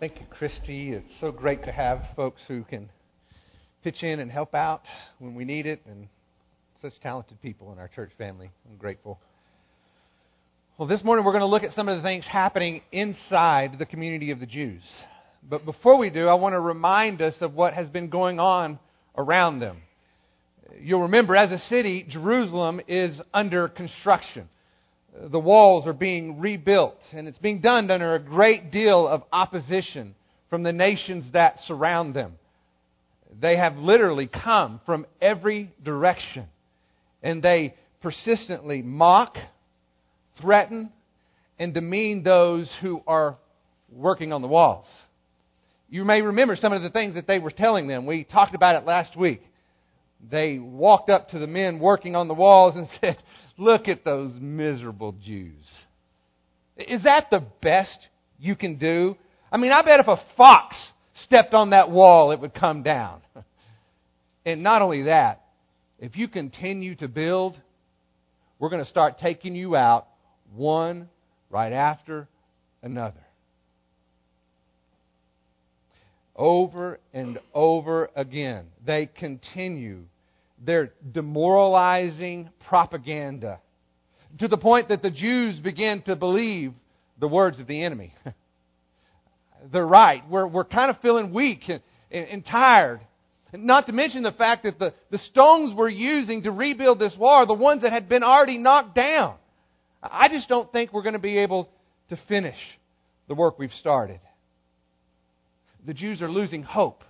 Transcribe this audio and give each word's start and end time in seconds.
Thank 0.00 0.18
you, 0.18 0.26
Christy. 0.28 0.90
It's 0.90 1.20
so 1.20 1.30
great 1.30 1.62
to 1.64 1.72
have 1.72 2.02
folks 2.16 2.40
who 2.48 2.64
can 2.64 2.90
pitch 3.84 4.02
in 4.02 4.18
and 4.18 4.28
help 4.28 4.52
out 4.52 4.82
when 5.20 5.36
we 5.36 5.44
need 5.44 5.66
it, 5.66 5.82
and 5.88 6.08
such 6.82 6.94
talented 7.00 7.40
people 7.40 7.72
in 7.72 7.78
our 7.78 7.86
church 7.86 8.10
family. 8.18 8.50
I'm 8.68 8.76
grateful. 8.76 9.20
Well, 10.76 10.88
this 10.88 11.04
morning 11.04 11.24
we're 11.24 11.30
going 11.30 11.42
to 11.42 11.46
look 11.46 11.62
at 11.62 11.74
some 11.74 11.88
of 11.88 11.96
the 11.96 12.02
things 12.02 12.24
happening 12.28 12.82
inside 12.90 13.78
the 13.78 13.86
community 13.86 14.32
of 14.32 14.40
the 14.40 14.46
Jews. 14.46 14.82
But 15.48 15.64
before 15.64 15.96
we 15.96 16.10
do, 16.10 16.26
I 16.26 16.34
want 16.34 16.54
to 16.54 16.60
remind 16.60 17.22
us 17.22 17.36
of 17.40 17.54
what 17.54 17.72
has 17.74 17.88
been 17.88 18.10
going 18.10 18.40
on 18.40 18.80
around 19.16 19.60
them. 19.60 19.76
You'll 20.80 21.02
remember, 21.02 21.36
as 21.36 21.52
a 21.52 21.58
city, 21.68 22.04
Jerusalem 22.10 22.80
is 22.88 23.20
under 23.32 23.68
construction 23.68 24.48
the 25.20 25.38
walls 25.38 25.86
are 25.86 25.92
being 25.92 26.40
rebuilt, 26.40 26.98
and 27.12 27.28
it's 27.28 27.38
being 27.38 27.60
done 27.60 27.90
under 27.90 28.14
a 28.14 28.18
great 28.18 28.72
deal 28.72 29.06
of 29.06 29.22
opposition 29.32 30.14
from 30.50 30.62
the 30.62 30.72
nations 30.72 31.24
that 31.32 31.58
surround 31.66 32.14
them. 32.14 32.34
They 33.40 33.56
have 33.56 33.76
literally 33.76 34.26
come 34.26 34.80
from 34.86 35.06
every 35.20 35.72
direction, 35.82 36.46
and 37.22 37.42
they 37.42 37.74
persistently 38.02 38.82
mock, 38.82 39.36
threaten, 40.40 40.90
and 41.58 41.72
demean 41.72 42.22
those 42.22 42.70
who 42.80 43.02
are 43.06 43.36
working 43.92 44.32
on 44.32 44.42
the 44.42 44.48
walls. 44.48 44.86
You 45.88 46.04
may 46.04 46.22
remember 46.22 46.56
some 46.56 46.72
of 46.72 46.82
the 46.82 46.90
things 46.90 47.14
that 47.14 47.26
they 47.26 47.38
were 47.38 47.52
telling 47.52 47.86
them. 47.86 48.06
We 48.06 48.24
talked 48.24 48.54
about 48.54 48.76
it 48.76 48.84
last 48.84 49.16
week. 49.16 49.42
They 50.30 50.58
walked 50.58 51.10
up 51.10 51.30
to 51.30 51.38
the 51.38 51.46
men 51.46 51.78
working 51.78 52.16
on 52.16 52.26
the 52.26 52.34
walls 52.34 52.74
and 52.74 52.88
said, 53.00 53.16
Look 53.56 53.88
at 53.88 54.04
those 54.04 54.32
miserable 54.40 55.12
Jews. 55.12 55.64
Is 56.76 57.04
that 57.04 57.28
the 57.30 57.44
best 57.62 58.08
you 58.38 58.56
can 58.56 58.76
do? 58.78 59.16
I 59.52 59.56
mean, 59.56 59.70
I 59.70 59.82
bet 59.82 60.00
if 60.00 60.08
a 60.08 60.20
fox 60.36 60.76
stepped 61.24 61.54
on 61.54 61.70
that 61.70 61.90
wall, 61.90 62.32
it 62.32 62.40
would 62.40 62.54
come 62.54 62.82
down. 62.82 63.20
And 64.46 64.62
not 64.62 64.82
only 64.82 65.04
that, 65.04 65.40
if 65.98 66.16
you 66.16 66.28
continue 66.28 66.94
to 66.96 67.08
build, 67.08 67.58
we're 68.58 68.68
going 68.68 68.84
to 68.84 68.90
start 68.90 69.18
taking 69.18 69.54
you 69.54 69.74
out 69.74 70.06
one 70.54 71.08
right 71.48 71.72
after 71.72 72.28
another. 72.82 73.24
Over 76.36 77.00
and 77.14 77.38
over 77.54 78.10
again, 78.14 78.66
they 78.84 79.06
continue 79.06 80.04
their 80.62 80.92
demoralizing 81.12 82.50
propaganda 82.66 83.60
to 84.38 84.48
the 84.48 84.56
point 84.56 84.88
that 84.88 85.02
the 85.02 85.10
Jews 85.10 85.58
began 85.58 86.02
to 86.02 86.16
believe 86.16 86.72
the 87.20 87.28
words 87.28 87.60
of 87.60 87.66
the 87.66 87.82
enemy. 87.82 88.14
They're 89.72 89.86
right. 89.86 90.28
We're, 90.28 90.46
we're 90.46 90.64
kind 90.64 90.90
of 90.90 91.00
feeling 91.00 91.32
weak 91.32 91.68
and, 91.68 91.80
and, 92.10 92.26
and 92.26 92.46
tired. 92.46 93.00
Not 93.52 93.86
to 93.86 93.92
mention 93.92 94.22
the 94.22 94.32
fact 94.32 94.64
that 94.64 94.78
the, 94.78 94.92
the 95.10 95.18
stones 95.30 95.74
we're 95.76 95.88
using 95.88 96.42
to 96.42 96.50
rebuild 96.50 96.98
this 96.98 97.14
wall 97.16 97.42
are 97.42 97.46
the 97.46 97.54
ones 97.54 97.82
that 97.82 97.92
had 97.92 98.08
been 98.08 98.24
already 98.24 98.58
knocked 98.58 98.94
down. 98.96 99.36
I 100.02 100.28
just 100.28 100.48
don't 100.48 100.70
think 100.72 100.92
we're 100.92 101.02
going 101.02 101.14
to 101.14 101.18
be 101.20 101.38
able 101.38 101.70
to 102.08 102.18
finish 102.28 102.56
the 103.28 103.34
work 103.34 103.58
we've 103.58 103.72
started. 103.80 104.20
The 105.86 105.94
Jews 105.94 106.20
are 106.20 106.30
losing 106.30 106.62
hope 106.62 107.04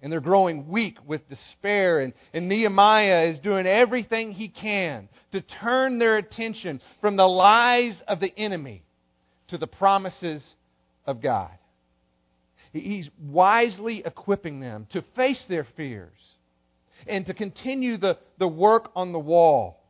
and 0.00 0.12
they're 0.12 0.20
growing 0.20 0.68
weak 0.68 0.96
with 1.06 1.28
despair. 1.28 2.00
And, 2.00 2.12
and, 2.32 2.48
Nehemiah 2.48 3.30
is 3.30 3.40
doing 3.40 3.66
everything 3.66 4.32
he 4.32 4.48
can 4.48 5.08
to 5.32 5.40
turn 5.40 5.98
their 5.98 6.16
attention 6.16 6.80
from 7.00 7.16
the 7.16 7.26
lies 7.26 7.94
of 8.06 8.20
the 8.20 8.32
enemy 8.36 8.84
to 9.48 9.58
the 9.58 9.66
promises 9.66 10.42
of 11.06 11.20
God. 11.20 11.50
He's 12.72 13.08
wisely 13.20 14.02
equipping 14.04 14.60
them 14.60 14.86
to 14.92 15.02
face 15.16 15.42
their 15.48 15.66
fears 15.76 16.12
and 17.06 17.24
to 17.26 17.34
continue 17.34 17.96
the, 17.96 18.18
the 18.38 18.48
work 18.48 18.90
on 18.94 19.12
the 19.12 19.18
wall. 19.18 19.82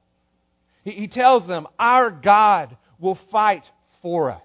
He, 0.84 0.93
he 0.93 1.09
tells 1.09 1.47
them, 1.47 1.66
Our 1.78 2.10
God 2.10 2.77
will 2.99 3.19
fight 3.31 3.65
for 4.00 4.31
us. 4.31 4.43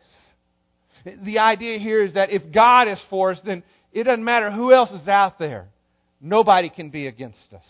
The 1.05 1.39
idea 1.39 1.79
here 1.79 2.03
is 2.03 2.13
that 2.13 2.31
if 2.31 2.53
God 2.53 2.87
is 2.87 2.99
for 3.09 3.31
us, 3.31 3.39
then 3.45 3.63
it 3.93 4.03
doesn't 4.03 4.23
matter 4.23 4.51
who 4.51 4.73
else 4.73 4.91
is 4.91 5.07
out 5.07 5.37
there. 5.37 5.67
Nobody 6.19 6.69
can 6.69 6.89
be 6.89 7.07
against 7.07 7.53
us 7.53 7.65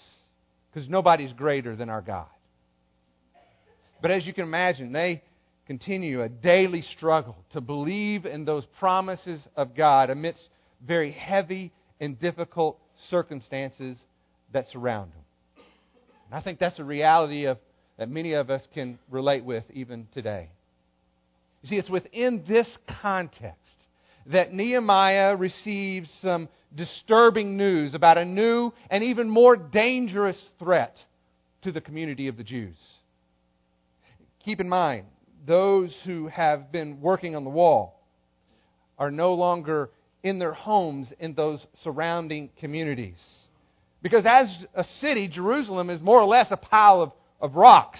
because 0.72 0.90
nobody's 0.90 1.34
greater 1.34 1.76
than 1.76 1.90
our 1.90 2.02
God. 2.02 2.28
But 4.02 4.12
as 4.12 4.26
you 4.26 4.34
can 4.34 4.46
imagine, 4.46 4.92
they 4.92 5.22
continue 5.68 6.24
a 6.24 6.30
daily 6.30 6.82
struggle 6.82 7.38
to 7.52 7.62
believe 7.62 8.26
in 8.26 8.46
those 8.46 8.66
promises 8.80 9.46
of 9.56 9.76
God 9.76 10.10
amidst 10.10 10.50
very 10.86 11.12
heavy 11.12 11.72
and 12.00 12.20
difficult 12.20 12.80
circumstances 13.10 13.98
that 14.52 14.66
surround 14.68 15.12
them. 15.12 15.66
And 16.28 16.40
I 16.40 16.42
think 16.42 16.60
that's 16.60 16.80
a 16.80 16.84
reality 16.84 17.46
of, 17.46 17.58
that 17.98 18.10
many 18.10 18.34
of 18.34 18.50
us 18.50 18.62
can 18.74 18.98
relate 19.10 19.44
with 19.46 19.64
even 19.72 20.08
today. 20.14 20.50
You 21.62 21.70
see, 21.70 21.78
it's 21.78 21.90
within 21.90 22.44
this 22.48 22.68
context 23.02 23.83
that 24.28 24.54
Nehemiah 24.54 25.36
receives 25.36 26.10
some 26.22 26.50
disturbing 26.76 27.58
news 27.58 27.94
about 27.94 28.18
a 28.18 28.26
new 28.26 28.72
and 28.90 29.04
even 29.04 29.30
more 29.30 29.56
dangerous 29.56 30.38
threat 30.60 30.96
to 31.64 31.72
the 31.72 31.82
community 31.82 32.28
of 32.28 32.38
the 32.38 32.44
Jews. 32.44 32.76
Keep 34.44 34.60
in 34.60 34.70
mind, 34.70 35.06
those 35.46 35.94
who 36.06 36.28
have 36.28 36.72
been 36.72 37.02
working 37.02 37.36
on 37.36 37.44
the 37.44 37.50
wall 37.50 38.02
are 38.98 39.12
no 39.12 39.34
longer 39.34 39.90
in 40.24 40.40
their 40.40 40.54
homes 40.54 41.12
in 41.20 41.34
those 41.34 41.66
surrounding 41.84 42.50
communities. 42.60 43.18
Because 44.02 44.26
as 44.28 44.48
a 44.76 44.84
city, 45.00 45.28
Jerusalem 45.28 45.90
is 45.90 46.02
more 46.02 46.20
or 46.20 46.28
less 46.28 46.48
a 46.50 46.58
pile 46.58 47.02
of, 47.02 47.12
of 47.42 47.56
rocks. 47.56 48.00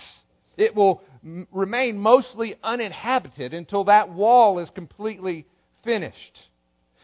It 0.58 0.76
will 0.76 1.02
m- 1.24 1.48
remain 1.52 1.98
mostly 1.98 2.56
uninhabited 2.64 3.54
until 3.54 3.86
that 3.86 4.10
wall 4.10 4.60
is 4.60 4.70
completely 4.76 5.46
finished. 5.84 6.40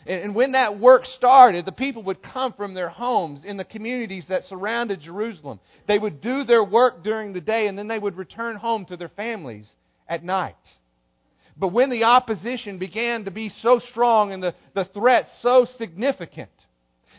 And 0.05 0.33
when 0.33 0.53
that 0.53 0.79
work 0.79 1.05
started, 1.05 1.65
the 1.65 1.71
people 1.71 2.03
would 2.03 2.23
come 2.23 2.53
from 2.53 2.73
their 2.73 2.89
homes 2.89 3.43
in 3.43 3.57
the 3.57 3.65
communities 3.65 4.25
that 4.29 4.45
surrounded 4.45 5.01
Jerusalem. 5.01 5.59
They 5.87 5.99
would 5.99 6.21
do 6.21 6.45
their 6.45 6.63
work 6.63 7.03
during 7.03 7.33
the 7.33 7.41
day 7.41 7.67
and 7.67 7.77
then 7.77 7.87
they 7.87 7.99
would 7.99 8.17
return 8.17 8.55
home 8.55 8.85
to 8.85 8.97
their 8.97 9.09
families 9.09 9.69
at 10.07 10.23
night. 10.23 10.55
But 11.57 11.73
when 11.73 11.89
the 11.89 12.05
opposition 12.05 12.79
began 12.79 13.25
to 13.25 13.31
be 13.31 13.49
so 13.61 13.79
strong 13.91 14.31
and 14.31 14.41
the, 14.41 14.55
the 14.73 14.85
threat 14.85 15.27
so 15.41 15.67
significant, 15.77 16.49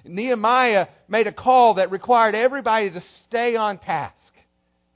Nehemiah 0.04 0.86
made 1.06 1.26
a 1.26 1.32
call 1.32 1.74
that 1.74 1.90
required 1.90 2.34
everybody 2.34 2.90
to 2.90 3.02
stay 3.28 3.56
on 3.56 3.76
task. 3.78 4.14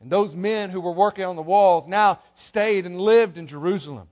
And 0.00 0.10
those 0.10 0.34
men 0.34 0.70
who 0.70 0.80
were 0.80 0.92
working 0.92 1.24
on 1.24 1.36
the 1.36 1.42
walls 1.42 1.84
now 1.86 2.20
stayed 2.48 2.86
and 2.86 2.98
lived 2.98 3.36
in 3.36 3.46
Jerusalem 3.46 4.08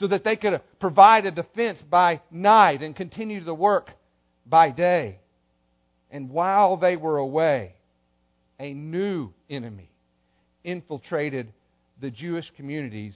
so 0.00 0.06
that 0.06 0.24
they 0.24 0.34
could 0.34 0.62
provide 0.80 1.26
a 1.26 1.30
defense 1.30 1.78
by 1.90 2.22
night 2.30 2.82
and 2.82 2.96
continue 2.96 3.44
the 3.44 3.54
work 3.54 3.90
by 4.46 4.70
day. 4.70 5.20
And 6.10 6.30
while 6.30 6.78
they 6.78 6.96
were 6.96 7.18
away, 7.18 7.74
a 8.58 8.72
new 8.72 9.30
enemy 9.50 9.90
infiltrated 10.64 11.52
the 12.00 12.10
Jewish 12.10 12.50
communities 12.56 13.14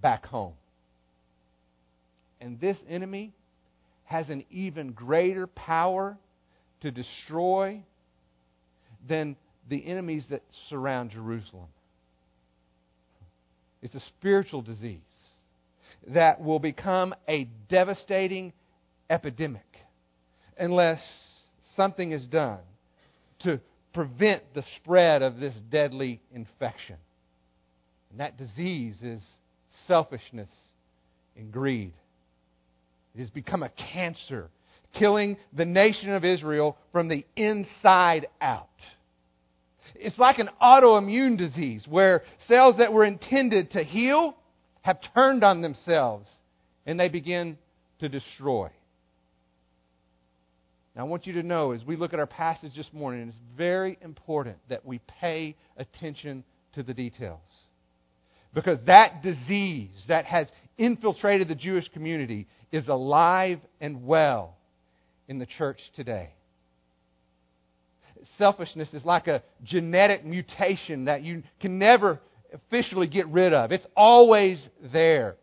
back 0.00 0.24
home. 0.24 0.54
And 2.40 2.60
this 2.60 2.76
enemy 2.88 3.32
has 4.04 4.30
an 4.30 4.44
even 4.48 4.92
greater 4.92 5.48
power 5.48 6.16
to 6.82 6.92
destroy 6.92 7.82
than 9.08 9.34
the 9.68 9.84
enemies 9.84 10.24
that 10.30 10.42
surround 10.70 11.10
Jerusalem. 11.10 11.68
It's 13.82 13.96
a 13.96 14.02
spiritual 14.18 14.62
disease 14.62 15.00
that 16.08 16.40
will 16.40 16.58
become 16.58 17.14
a 17.28 17.48
devastating 17.68 18.52
epidemic 19.10 19.66
unless 20.58 21.00
something 21.76 22.12
is 22.12 22.26
done 22.26 22.60
to 23.40 23.60
prevent 23.92 24.42
the 24.54 24.64
spread 24.76 25.22
of 25.22 25.38
this 25.38 25.54
deadly 25.70 26.20
infection. 26.32 26.96
And 28.10 28.20
that 28.20 28.36
disease 28.36 28.96
is 29.02 29.22
selfishness 29.86 30.48
and 31.36 31.52
greed. 31.52 31.92
It 33.14 33.20
has 33.20 33.30
become 33.30 33.62
a 33.62 33.70
cancer, 33.92 34.48
killing 34.94 35.36
the 35.52 35.64
nation 35.64 36.10
of 36.10 36.24
Israel 36.24 36.76
from 36.92 37.08
the 37.08 37.24
inside 37.36 38.26
out. 38.40 38.68
It's 39.94 40.18
like 40.18 40.38
an 40.38 40.48
autoimmune 40.62 41.36
disease 41.36 41.84
where 41.88 42.22
cells 42.48 42.76
that 42.78 42.92
were 42.92 43.04
intended 43.04 43.72
to 43.72 43.82
heal 43.82 44.36
have 44.82 44.98
turned 45.14 45.42
on 45.42 45.62
themselves 45.62 46.28
and 46.86 46.98
they 46.98 47.08
begin 47.08 47.56
to 48.00 48.08
destroy. 48.08 48.68
Now, 50.94 51.02
I 51.02 51.04
want 51.04 51.26
you 51.26 51.34
to 51.34 51.42
know 51.42 51.72
as 51.72 51.82
we 51.84 51.96
look 51.96 52.12
at 52.12 52.18
our 52.18 52.26
passage 52.26 52.74
this 52.76 52.90
morning, 52.92 53.28
it's 53.28 53.36
very 53.56 53.96
important 54.02 54.58
that 54.68 54.84
we 54.84 55.00
pay 55.20 55.56
attention 55.76 56.44
to 56.74 56.82
the 56.82 56.92
details. 56.92 57.40
Because 58.52 58.78
that 58.86 59.22
disease 59.22 59.90
that 60.08 60.26
has 60.26 60.48
infiltrated 60.76 61.48
the 61.48 61.54
Jewish 61.54 61.88
community 61.88 62.46
is 62.70 62.88
alive 62.88 63.60
and 63.80 64.04
well 64.04 64.56
in 65.28 65.38
the 65.38 65.46
church 65.46 65.78
today. 65.96 66.34
Selfishness 68.36 68.92
is 68.92 69.04
like 69.04 69.26
a 69.26 69.42
genetic 69.64 70.24
mutation 70.24 71.06
that 71.06 71.22
you 71.22 71.42
can 71.60 71.78
never 71.78 72.20
officially 72.52 73.06
get 73.06 73.28
rid 73.28 73.52
of. 73.52 73.72
It's 73.72 73.86
always 73.96 74.60
there. 74.92 75.36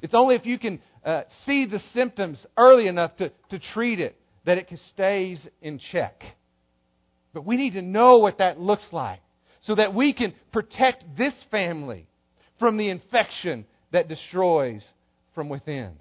It's 0.00 0.14
only 0.14 0.34
if 0.34 0.46
you 0.46 0.58
can 0.58 0.80
uh, 1.04 1.22
see 1.46 1.66
the 1.66 1.80
symptoms 1.94 2.44
early 2.56 2.88
enough 2.88 3.16
to, 3.16 3.30
to 3.50 3.58
treat 3.72 4.00
it 4.00 4.16
that 4.44 4.58
it 4.58 4.68
stays 4.92 5.40
in 5.60 5.80
check. 5.92 6.22
But 7.32 7.46
we 7.46 7.56
need 7.56 7.74
to 7.74 7.82
know 7.82 8.18
what 8.18 8.38
that 8.38 8.58
looks 8.58 8.86
like 8.92 9.20
so 9.62 9.74
that 9.76 9.94
we 9.94 10.12
can 10.12 10.34
protect 10.52 11.04
this 11.16 11.34
family 11.50 12.06
from 12.58 12.76
the 12.76 12.88
infection 12.88 13.64
that 13.92 14.08
destroys 14.08 14.84
from 15.34 15.48
within. 15.48 15.92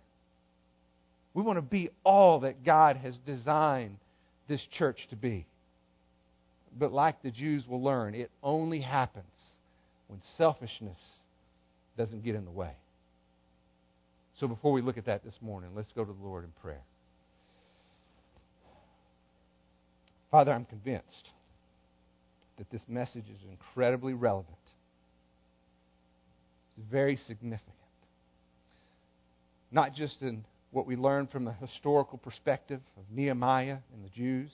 We 1.34 1.44
want 1.44 1.58
to 1.58 1.62
be 1.62 1.90
all 2.04 2.42
that 2.42 2.66
God 2.66 2.98
has 2.98 3.18
designed 3.26 3.98
this 4.48 4.62
church 4.78 4.98
to 5.12 5.16
be. 5.16 5.46
But 6.78 6.92
like 6.92 7.22
the 7.22 7.32
Jews 7.32 7.66
will 7.68 7.84
learn, 7.84 8.16
it 8.16 8.32
only 8.42 8.82
happens 8.82 9.26
when 10.12 10.20
selfishness 10.38 10.98
doesn't 11.98 12.22
get 12.26 12.36
in 12.36 12.44
the 12.44 12.52
way. 12.52 12.74
So 14.42 14.48
before 14.48 14.74
we 14.74 14.82
look 14.82 14.98
at 14.98 15.06
that 15.06 15.24
this 15.24 15.38
morning, 15.40 15.72
let's 15.74 15.92
go 15.94 16.04
to 16.04 16.12
the 16.12 16.28
Lord 16.28 16.44
in 16.44 16.52
prayer. 16.62 16.84
Father, 20.30 20.52
I'm 20.52 20.66
convinced 20.66 21.30
that 22.58 22.70
this 22.70 22.82
message 22.90 23.24
is 23.24 23.40
incredibly 23.50 24.14
relevant. 24.14 24.58
It's 26.70 26.86
very 26.92 27.16
significant. 27.16 27.72
Not 29.72 29.96
just 29.96 30.22
in 30.22 30.44
what 30.72 30.86
we 30.86 30.98
learn 30.98 31.28
from 31.28 31.46
the 31.46 31.54
historical 31.54 32.18
perspective 32.18 32.82
of 32.98 33.04
Nehemiah 33.16 33.78
and 33.94 34.04
the 34.04 34.10
Jews, 34.10 34.52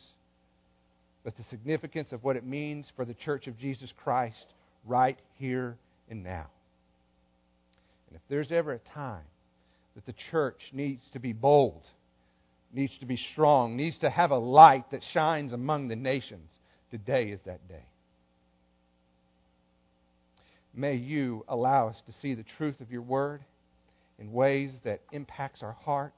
but 1.24 1.36
the 1.36 1.44
significance 1.50 2.12
of 2.12 2.24
what 2.24 2.36
it 2.36 2.45
means 2.45 2.92
for 2.95 3.06
the 3.06 3.15
church 3.15 3.48
of 3.48 3.57
Jesus 3.57 3.92
Christ 4.03 4.45
right 4.88 5.18
here 5.36 5.78
and 6.10 6.24
now. 6.24 6.48
And 8.07 8.16
if 8.16 8.22
there's 8.30 8.51
ever 8.51 8.74
a 8.74 8.80
time 8.94 9.25
that 9.95 10.06
the 10.06 10.16
church 10.31 10.60
needs 10.72 11.04
to 11.13 11.19
be 11.19 11.34
bold, 11.34 11.84
needs 12.74 12.98
to 13.00 13.06
be 13.06 13.18
strong, 13.34 13.75
needs 13.75 13.98
to 14.00 14.10
have 14.10 14.31
a 14.31 14.38
light 14.38 14.89
that 14.92 15.01
shines 15.13 15.54
among 15.54 15.88
the 15.88 15.95
nations. 15.95 16.50
Today 16.92 17.25
is 17.25 17.39
that 17.45 17.68
day. 17.68 17.86
May 20.74 20.95
you 20.95 21.44
allow 21.48 21.89
us 21.89 21.98
to 22.06 22.13
see 22.22 22.36
the 22.36 22.45
truth 22.57 22.81
of 22.81 22.92
your 22.92 23.01
word 23.01 23.42
in 24.19 24.31
ways 24.31 24.72
that 24.84 25.01
impacts 25.12 25.63
our 25.63 25.72
heart 25.72 26.13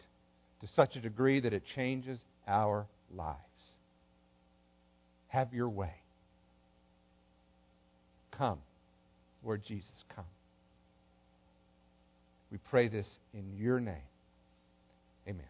to 0.62 0.68
such 0.76 0.96
a 0.96 1.00
degree 1.00 1.40
that 1.40 1.54
it 1.54 1.64
changes 1.76 2.20
our 2.48 2.86
lives. 3.16 3.38
Have 5.30 5.54
your 5.54 5.70
way. 5.70 5.94
Come, 8.40 8.60
Lord 9.44 9.64
Jesus, 9.68 9.92
come. 10.16 10.24
We 12.50 12.58
pray 12.70 12.88
this 12.88 13.06
in 13.34 13.58
your 13.58 13.82
name. 13.82 13.96
Amen. 15.28 15.44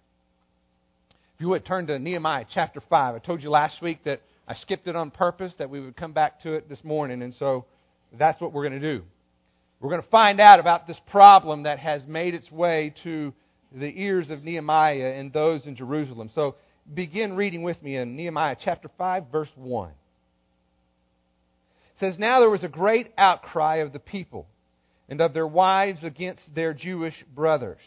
If 1.36 1.42
you 1.42 1.50
would 1.50 1.68
turn 1.68 1.86
to 1.86 2.00
Nehemiah 2.00 2.46
chapter 2.52 2.82
5. 2.82 3.16
I 3.16 3.20
told 3.20 3.44
you 3.44 3.52
last 3.52 3.80
week 3.84 4.04
that 4.06 4.24
I 4.48 4.56
skipped 4.56 4.88
it 4.88 4.96
on 4.96 5.12
purpose, 5.12 5.54
that 5.60 5.70
we 5.70 5.80
would 5.80 5.96
come 5.96 6.14
back 6.14 6.42
to 6.42 6.54
it 6.54 6.68
this 6.68 6.84
morning, 6.84 7.22
and 7.22 7.36
so 7.36 7.66
that's 8.18 8.42
what 8.42 8.54
we're 8.54 8.68
going 8.68 8.82
to 8.82 8.96
do. 8.98 9.04
We're 9.80 9.92
going 9.92 10.02
to 10.02 10.10
find 10.10 10.42
out 10.42 10.60
about 10.60 10.88
this 10.88 10.98
problem 11.12 11.64
that 11.64 11.78
has 11.78 12.02
made 12.08 12.34
its 12.34 12.52
way 12.52 12.96
to 13.04 13.32
the 13.72 14.02
ears 14.02 14.32
of 14.32 14.44
Nehemiah 14.44 15.14
and 15.16 15.32
those 15.32 15.68
in 15.68 15.76
Jerusalem. 15.76 16.32
So 16.34 16.56
begin 16.92 17.36
reading 17.36 17.62
with 17.62 17.82
me 17.84 17.98
in 17.98 18.16
Nehemiah 18.16 18.56
chapter 18.60 18.90
5, 18.98 19.26
verse 19.32 19.52
1. 19.56 19.92
Says, 22.00 22.18
Now 22.18 22.40
there 22.40 22.50
was 22.50 22.64
a 22.64 22.70
great 22.70 23.12
outcry 23.18 23.78
of 23.78 23.94
the 23.94 24.00
people 24.00 24.48
and 25.10 25.20
of 25.22 25.34
their 25.34 25.48
wives 25.48 26.04
against 26.04 26.44
their 26.54 26.74
Jewish 26.74 27.16
brothers. 27.34 27.82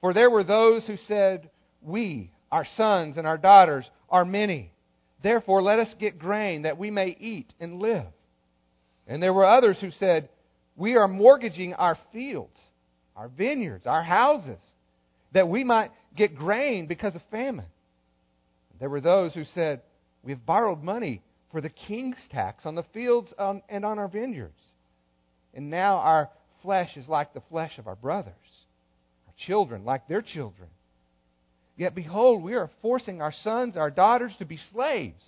For 0.00 0.14
there 0.14 0.30
were 0.30 0.44
those 0.44 0.86
who 0.86 0.96
said, 1.08 1.50
We, 1.82 2.32
our 2.50 2.66
sons 2.76 3.16
and 3.16 3.26
our 3.26 3.38
daughters 3.38 3.88
are 4.08 4.24
many. 4.24 4.72
Therefore, 5.22 5.62
let 5.62 5.78
us 5.78 5.92
get 5.98 6.18
grain 6.18 6.62
that 6.62 6.78
we 6.78 6.90
may 6.90 7.16
eat 7.18 7.52
and 7.58 7.80
live. 7.80 8.06
And 9.06 9.22
there 9.22 9.34
were 9.34 9.46
others 9.46 9.78
who 9.80 9.90
said, 9.90 10.28
We 10.76 10.96
are 10.96 11.08
mortgaging 11.08 11.74
our 11.74 11.98
fields, 12.12 12.56
our 13.16 13.28
vineyards, 13.28 13.86
our 13.86 14.02
houses, 14.02 14.60
that 15.32 15.48
we 15.48 15.64
might 15.64 15.90
get 16.16 16.36
grain 16.36 16.86
because 16.86 17.14
of 17.14 17.22
famine. 17.30 17.66
There 18.78 18.90
were 18.90 19.00
those 19.00 19.34
who 19.34 19.44
said, 19.44 19.82
We 20.22 20.32
have 20.32 20.46
borrowed 20.46 20.82
money 20.82 21.22
for 21.52 21.60
the 21.60 21.70
king's 21.70 22.16
tax 22.30 22.66
on 22.66 22.74
the 22.74 22.84
fields 22.94 23.32
um, 23.38 23.62
and 23.68 23.84
on 23.84 23.98
our 23.98 24.08
vineyards. 24.08 24.60
And 25.54 25.70
now 25.70 25.96
our 25.98 26.28
flesh 26.62 26.96
is 26.96 27.08
like 27.08 27.32
the 27.32 27.42
flesh 27.48 27.78
of 27.78 27.86
our 27.86 27.94
brothers, 27.94 28.34
our 29.26 29.34
children 29.46 29.84
like 29.84 30.08
their 30.08 30.22
children. 30.22 30.68
Yet 31.76 31.94
behold, 31.94 32.42
we 32.42 32.54
are 32.54 32.70
forcing 32.82 33.20
our 33.20 33.32
sons, 33.32 33.76
our 33.76 33.90
daughters 33.90 34.32
to 34.38 34.44
be 34.44 34.58
slaves. 34.72 35.24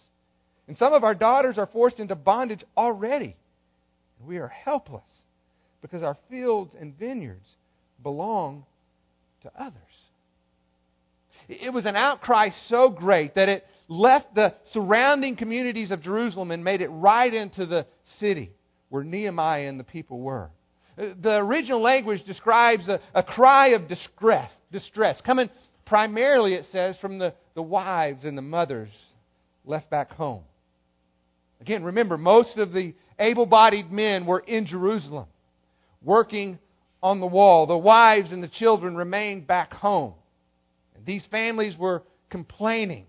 And 0.66 0.76
some 0.76 0.92
of 0.92 1.04
our 1.04 1.14
daughters 1.14 1.58
are 1.58 1.66
forced 1.66 1.98
into 1.98 2.14
bondage 2.14 2.64
already. 2.76 3.36
And 4.18 4.28
we 4.28 4.38
are 4.38 4.48
helpless 4.48 5.02
because 5.80 6.02
our 6.02 6.16
fields 6.30 6.74
and 6.78 6.98
vineyards 6.98 7.48
belong 8.02 8.64
to 9.42 9.50
others. 9.58 9.74
It 11.48 11.72
was 11.72 11.86
an 11.86 11.96
outcry 11.96 12.50
so 12.68 12.90
great 12.90 13.34
that 13.36 13.48
it 13.48 13.64
left 13.88 14.34
the 14.34 14.54
surrounding 14.72 15.36
communities 15.36 15.90
of 15.90 16.02
Jerusalem 16.02 16.50
and 16.50 16.62
made 16.62 16.82
it 16.82 16.88
right 16.88 17.32
into 17.32 17.66
the 17.66 17.86
city 18.20 18.52
where 18.90 19.02
Nehemiah 19.02 19.68
and 19.68 19.80
the 19.80 19.84
people 19.84 20.20
were. 20.20 20.50
The 20.96 21.36
original 21.36 21.80
language 21.80 22.24
describes 22.24 22.88
a, 22.88 23.00
a 23.14 23.22
cry 23.22 23.68
of 23.68 23.88
distress, 23.88 24.50
distress 24.70 25.20
coming 25.24 25.48
primarily, 25.86 26.54
it 26.54 26.66
says, 26.70 26.96
from 27.00 27.18
the, 27.18 27.32
the 27.54 27.62
wives 27.62 28.24
and 28.24 28.36
the 28.36 28.42
mothers 28.42 28.90
left 29.64 29.88
back 29.90 30.12
home. 30.12 30.42
Again, 31.60 31.82
remember, 31.82 32.18
most 32.18 32.56
of 32.58 32.72
the 32.72 32.94
able 33.18 33.46
bodied 33.46 33.90
men 33.90 34.26
were 34.26 34.40
in 34.40 34.66
Jerusalem, 34.66 35.26
working 36.02 36.58
on 37.02 37.20
the 37.20 37.26
wall. 37.26 37.66
The 37.66 37.76
wives 37.76 38.32
and 38.32 38.42
the 38.42 38.48
children 38.48 38.96
remained 38.96 39.46
back 39.46 39.72
home. 39.72 40.14
And 40.94 41.06
these 41.06 41.24
families 41.30 41.76
were 41.76 42.02
complaining 42.28 43.06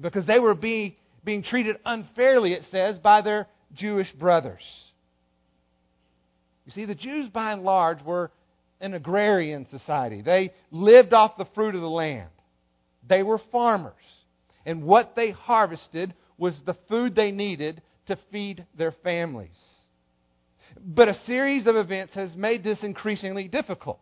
because 0.00 0.26
they 0.26 0.38
were 0.38 0.54
being, 0.54 0.94
being 1.24 1.42
treated 1.42 1.76
unfairly, 1.84 2.52
it 2.52 2.64
says, 2.70 2.98
by 2.98 3.22
their 3.22 3.46
Jewish 3.74 4.10
brothers. 4.12 4.62
You 6.66 6.72
see, 6.72 6.84
the 6.84 6.94
Jews, 6.94 7.28
by 7.28 7.52
and 7.52 7.62
large, 7.62 8.02
were 8.02 8.30
an 8.80 8.94
agrarian 8.94 9.66
society. 9.70 10.22
They 10.22 10.52
lived 10.70 11.12
off 11.12 11.36
the 11.36 11.48
fruit 11.54 11.74
of 11.74 11.80
the 11.80 11.88
land. 11.88 12.28
They 13.08 13.22
were 13.22 13.40
farmers. 13.50 13.94
And 14.66 14.84
what 14.84 15.14
they 15.16 15.30
harvested 15.30 16.14
was 16.36 16.54
the 16.66 16.76
food 16.88 17.14
they 17.14 17.30
needed 17.30 17.82
to 18.06 18.18
feed 18.30 18.66
their 18.76 18.94
families. 19.02 19.56
But 20.78 21.08
a 21.08 21.14
series 21.24 21.66
of 21.66 21.76
events 21.76 22.14
has 22.14 22.36
made 22.36 22.62
this 22.62 22.82
increasingly 22.82 23.48
difficult. 23.48 24.00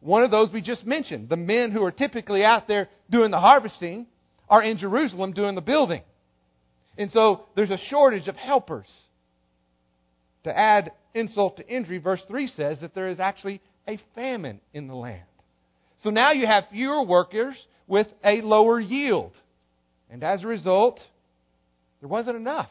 One 0.00 0.24
of 0.24 0.30
those 0.30 0.50
we 0.52 0.62
just 0.62 0.86
mentioned. 0.86 1.28
The 1.28 1.36
men 1.36 1.70
who 1.70 1.84
are 1.84 1.92
typically 1.92 2.42
out 2.44 2.66
there 2.66 2.88
doing 3.10 3.30
the 3.30 3.38
harvesting 3.38 4.06
are 4.50 4.62
in 4.62 4.76
Jerusalem 4.76 5.32
doing 5.32 5.54
the 5.54 5.60
building. 5.60 6.02
And 6.98 7.10
so 7.12 7.46
there's 7.56 7.70
a 7.70 7.78
shortage 7.88 8.28
of 8.28 8.36
helpers. 8.36 8.88
To 10.44 10.56
add 10.56 10.92
insult 11.14 11.56
to 11.58 11.66
injury, 11.66 11.98
verse 11.98 12.20
3 12.28 12.48
says 12.56 12.78
that 12.80 12.94
there 12.94 13.08
is 13.08 13.20
actually 13.20 13.62
a 13.86 13.98
famine 14.14 14.60
in 14.74 14.88
the 14.88 14.94
land. 14.94 15.22
So 16.02 16.10
now 16.10 16.32
you 16.32 16.46
have 16.46 16.64
fewer 16.72 17.02
workers 17.04 17.54
with 17.86 18.08
a 18.24 18.40
lower 18.40 18.80
yield. 18.80 19.32
And 20.10 20.24
as 20.24 20.42
a 20.42 20.46
result, 20.46 20.98
there 22.00 22.08
wasn't 22.08 22.36
enough. 22.36 22.70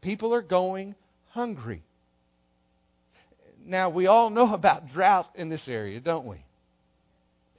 People 0.00 0.32
are 0.34 0.42
going 0.42 0.94
hungry. 1.30 1.82
Now, 3.64 3.88
we 3.90 4.06
all 4.06 4.30
know 4.30 4.54
about 4.54 4.92
drought 4.92 5.28
in 5.34 5.48
this 5.48 5.62
area, 5.66 6.00
don't 6.00 6.26
we? 6.26 6.45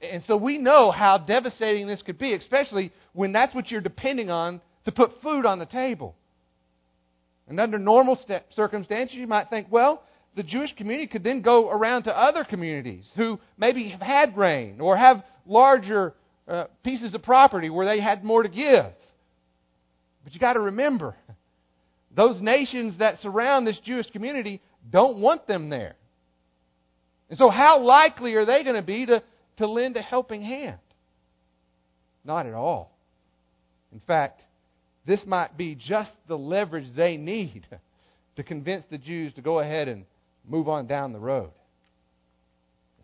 And 0.00 0.22
so 0.24 0.36
we 0.36 0.58
know 0.58 0.90
how 0.90 1.18
devastating 1.18 1.86
this 1.86 2.02
could 2.02 2.18
be, 2.18 2.34
especially 2.34 2.92
when 3.12 3.32
that's 3.32 3.54
what 3.54 3.70
you're 3.70 3.80
depending 3.80 4.30
on 4.30 4.60
to 4.84 4.92
put 4.92 5.20
food 5.22 5.44
on 5.44 5.58
the 5.58 5.66
table. 5.66 6.14
And 7.48 7.58
under 7.58 7.78
normal 7.78 8.18
circumstances, 8.50 9.16
you 9.16 9.26
might 9.26 9.50
think, 9.50 9.68
well, 9.70 10.02
the 10.36 10.42
Jewish 10.42 10.74
community 10.76 11.06
could 11.06 11.24
then 11.24 11.42
go 11.42 11.68
around 11.70 12.04
to 12.04 12.16
other 12.16 12.44
communities 12.44 13.10
who 13.16 13.40
maybe 13.56 13.88
have 13.88 14.00
had 14.00 14.36
rain 14.36 14.80
or 14.80 14.96
have 14.96 15.24
larger 15.46 16.14
uh, 16.46 16.64
pieces 16.84 17.14
of 17.14 17.22
property 17.22 17.70
where 17.70 17.86
they 17.86 18.00
had 18.00 18.22
more 18.22 18.42
to 18.42 18.48
give. 18.48 18.92
But 20.22 20.34
you 20.34 20.40
got 20.40 20.52
to 20.52 20.60
remember, 20.60 21.16
those 22.14 22.40
nations 22.40 22.98
that 22.98 23.18
surround 23.20 23.66
this 23.66 23.78
Jewish 23.84 24.10
community 24.10 24.60
don't 24.90 25.18
want 25.18 25.46
them 25.46 25.70
there. 25.70 25.96
And 27.30 27.38
so, 27.38 27.50
how 27.50 27.80
likely 27.82 28.34
are 28.34 28.46
they 28.46 28.62
going 28.62 28.76
to 28.76 28.82
be 28.82 29.06
to, 29.06 29.22
to 29.58 29.66
lend 29.66 29.96
a 29.96 30.02
helping 30.02 30.42
hand? 30.42 30.78
Not 32.24 32.46
at 32.46 32.54
all. 32.54 32.96
In 33.92 34.00
fact, 34.00 34.42
this 35.06 35.20
might 35.26 35.56
be 35.56 35.74
just 35.74 36.10
the 36.26 36.36
leverage 36.36 36.88
they 36.96 37.16
need 37.16 37.66
to 38.36 38.42
convince 38.42 38.84
the 38.90 38.98
Jews 38.98 39.32
to 39.34 39.42
go 39.42 39.60
ahead 39.60 39.88
and 39.88 40.04
move 40.46 40.68
on 40.68 40.86
down 40.86 41.12
the 41.12 41.18
road. 41.18 41.50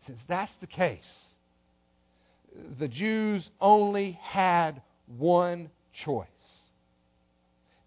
Since 0.06 0.18
that's 0.28 0.52
the 0.60 0.66
case, 0.66 1.00
the 2.78 2.88
Jews 2.88 3.48
only 3.60 4.18
had 4.22 4.82
one 5.06 5.70
choice. 6.04 6.28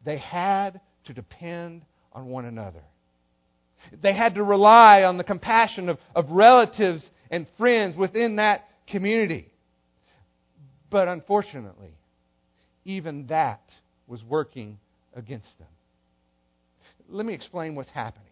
They 0.04 0.18
had 0.18 0.82
to 1.06 1.14
depend 1.14 1.84
on 2.14 2.28
one 2.28 2.46
another. 2.46 2.82
They 4.02 4.14
had 4.14 4.36
to 4.36 4.44
rely 4.44 5.04
on 5.04 5.18
the 5.18 5.24
compassion 5.24 5.90
of, 5.90 5.98
of 6.16 6.30
relatives 6.30 7.08
and 7.30 7.48
friends 7.58 7.96
within 7.96 8.38
that 8.38 8.68
community. 8.88 9.52
But 10.90 11.08
unfortunately, 11.08 11.94
even 12.86 13.28
that 13.28 13.62
was 14.08 14.24
working 14.24 14.80
against 15.16 15.58
them. 15.60 15.68
Let 17.10 17.26
me 17.26 17.34
explain 17.34 17.76
what's 17.76 17.90
happening. 17.90 18.24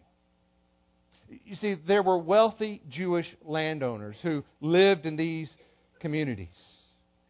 You 1.44 1.56
see, 1.56 1.76
there 1.86 2.02
were 2.02 2.18
wealthy 2.18 2.82
Jewish 2.88 3.26
landowners 3.44 4.16
who 4.22 4.44
lived 4.60 5.06
in 5.06 5.16
these 5.16 5.50
communities. 6.00 6.48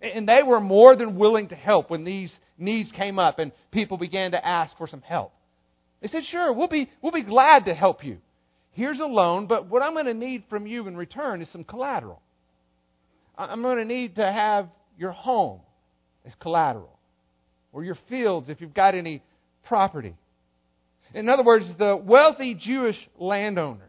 And 0.01 0.29
they 0.29 0.43
were 0.43 0.61
more 0.61 0.95
than 0.95 1.17
willing 1.17 1.49
to 1.49 1.55
help 1.55 1.91
when 1.91 2.05
these 2.05 2.33
needs 2.59 2.93
came 2.93 3.19
up 3.19 3.39
and 3.39 3.53
people 3.71 3.97
began 3.97 4.33
to 4.33 4.47
ask 4.47 4.77
for 4.77 4.87
some 4.87 5.01
help. 5.01 5.33
They 6.03 6.09
said, 6.09 6.25
Sure, 6.31 6.53
we'll 6.53 6.69
be, 6.69 6.91
we'll 7.01 7.13
be 7.13 7.23
glad 7.23 7.65
to 7.65 7.75
help 7.75 8.05
you. 8.05 8.19
Here's 8.77 9.01
a 9.01 9.07
loan, 9.07 9.47
but 9.47 9.71
what 9.71 9.83
I'm 9.83 9.95
going 9.95 10.05
to 10.05 10.13
need 10.13 10.45
from 10.51 10.67
you 10.67 10.87
in 10.87 10.99
return 10.99 11.41
is 11.41 11.49
some 11.51 11.65
collateral. 11.65 12.21
I'm 13.39 13.63
going 13.63 13.79
to 13.79 13.87
need 13.87 14.17
to 14.17 14.31
have 14.31 14.69
your 14.99 15.13
home 15.13 15.61
as 16.27 16.35
collateral 16.41 16.99
or 17.73 17.85
your 17.85 17.97
fields 18.11 18.51
if 18.51 18.61
you've 18.61 18.75
got 18.75 18.95
any 18.95 19.23
property. 19.65 20.15
In 21.15 21.31
other 21.31 21.43
words, 21.43 21.65
the 21.79 21.97
wealthy 21.97 22.55
Jewish 22.55 22.99
landowners 23.19 23.81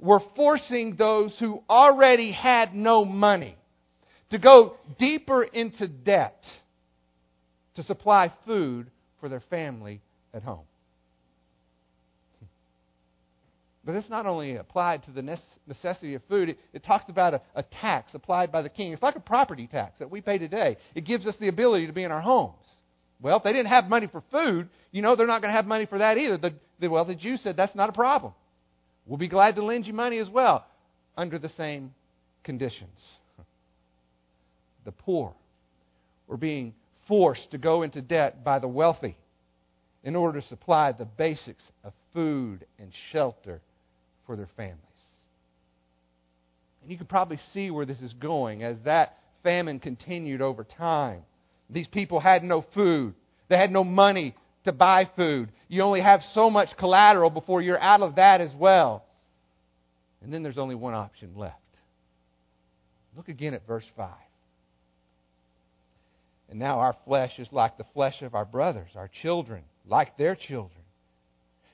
were 0.00 0.20
forcing 0.34 0.96
those 0.96 1.32
who 1.38 1.62
already 1.70 2.32
had 2.32 2.74
no 2.74 3.04
money 3.04 3.56
to 4.30 4.38
go 4.38 4.74
deeper 4.98 5.44
into 5.44 5.86
debt 5.86 6.42
to 7.76 7.84
supply 7.84 8.32
food 8.44 8.90
for 9.20 9.28
their 9.28 9.42
family 9.50 10.00
at 10.34 10.42
home. 10.42 10.64
But 13.90 13.96
it's 13.96 14.08
not 14.08 14.24
only 14.24 14.54
applied 14.54 15.02
to 15.02 15.10
the 15.10 15.36
necessity 15.66 16.14
of 16.14 16.22
food, 16.28 16.50
it, 16.50 16.58
it 16.72 16.84
talks 16.84 17.08
about 17.08 17.34
a, 17.34 17.40
a 17.56 17.64
tax 17.64 18.14
applied 18.14 18.52
by 18.52 18.62
the 18.62 18.68
king. 18.68 18.92
It's 18.92 19.02
like 19.02 19.16
a 19.16 19.20
property 19.20 19.66
tax 19.66 19.98
that 19.98 20.08
we 20.08 20.20
pay 20.20 20.38
today. 20.38 20.76
It 20.94 21.04
gives 21.04 21.26
us 21.26 21.34
the 21.40 21.48
ability 21.48 21.88
to 21.88 21.92
be 21.92 22.04
in 22.04 22.12
our 22.12 22.20
homes. 22.20 22.64
Well, 23.20 23.38
if 23.38 23.42
they 23.42 23.52
didn't 23.52 23.66
have 23.66 23.86
money 23.88 24.06
for 24.06 24.22
food, 24.30 24.68
you 24.92 25.02
know 25.02 25.16
they're 25.16 25.26
not 25.26 25.42
going 25.42 25.50
to 25.50 25.56
have 25.56 25.66
money 25.66 25.86
for 25.86 25.98
that 25.98 26.18
either. 26.18 26.38
The, 26.38 26.54
the, 26.78 26.86
well, 26.86 27.04
the 27.04 27.16
Jews 27.16 27.40
said 27.42 27.56
that's 27.56 27.74
not 27.74 27.88
a 27.88 27.92
problem. 27.92 28.32
We'll 29.06 29.18
be 29.18 29.26
glad 29.26 29.56
to 29.56 29.64
lend 29.64 29.88
you 29.88 29.92
money 29.92 30.18
as 30.18 30.28
well 30.28 30.64
under 31.16 31.40
the 31.40 31.50
same 31.56 31.92
conditions. 32.44 32.96
The 34.84 34.92
poor 34.92 35.34
were 36.28 36.36
being 36.36 36.74
forced 37.08 37.50
to 37.50 37.58
go 37.58 37.82
into 37.82 38.00
debt 38.00 38.44
by 38.44 38.60
the 38.60 38.68
wealthy 38.68 39.16
in 40.04 40.14
order 40.14 40.40
to 40.40 40.46
supply 40.46 40.92
the 40.92 41.04
basics 41.04 41.64
of 41.82 41.92
food 42.14 42.64
and 42.78 42.92
shelter 43.10 43.60
for 44.30 44.36
their 44.36 44.48
families. 44.56 44.78
And 46.82 46.90
you 46.92 46.96
can 46.96 47.08
probably 47.08 47.40
see 47.52 47.68
where 47.72 47.84
this 47.84 48.00
is 48.00 48.12
going 48.12 48.62
as 48.62 48.76
that 48.84 49.18
famine 49.42 49.80
continued 49.80 50.40
over 50.40 50.62
time. 50.62 51.22
These 51.68 51.88
people 51.88 52.20
had 52.20 52.44
no 52.44 52.64
food. 52.72 53.14
They 53.48 53.56
had 53.56 53.72
no 53.72 53.82
money 53.82 54.36
to 54.66 54.70
buy 54.70 55.10
food. 55.16 55.50
You 55.66 55.82
only 55.82 56.00
have 56.00 56.20
so 56.32 56.48
much 56.48 56.68
collateral 56.78 57.28
before 57.28 57.60
you're 57.60 57.80
out 57.80 58.02
of 58.02 58.14
that 58.14 58.40
as 58.40 58.52
well. 58.54 59.04
And 60.22 60.32
then 60.32 60.44
there's 60.44 60.58
only 60.58 60.76
one 60.76 60.94
option 60.94 61.32
left. 61.34 61.56
Look 63.16 63.28
again 63.28 63.52
at 63.52 63.66
verse 63.66 63.86
5. 63.96 64.10
And 66.50 66.60
now 66.60 66.78
our 66.78 66.94
flesh 67.04 67.32
is 67.40 67.48
like 67.50 67.78
the 67.78 67.86
flesh 67.94 68.22
of 68.22 68.36
our 68.36 68.44
brothers, 68.44 68.90
our 68.94 69.10
children, 69.22 69.64
like 69.88 70.16
their 70.16 70.36
children. 70.36 70.79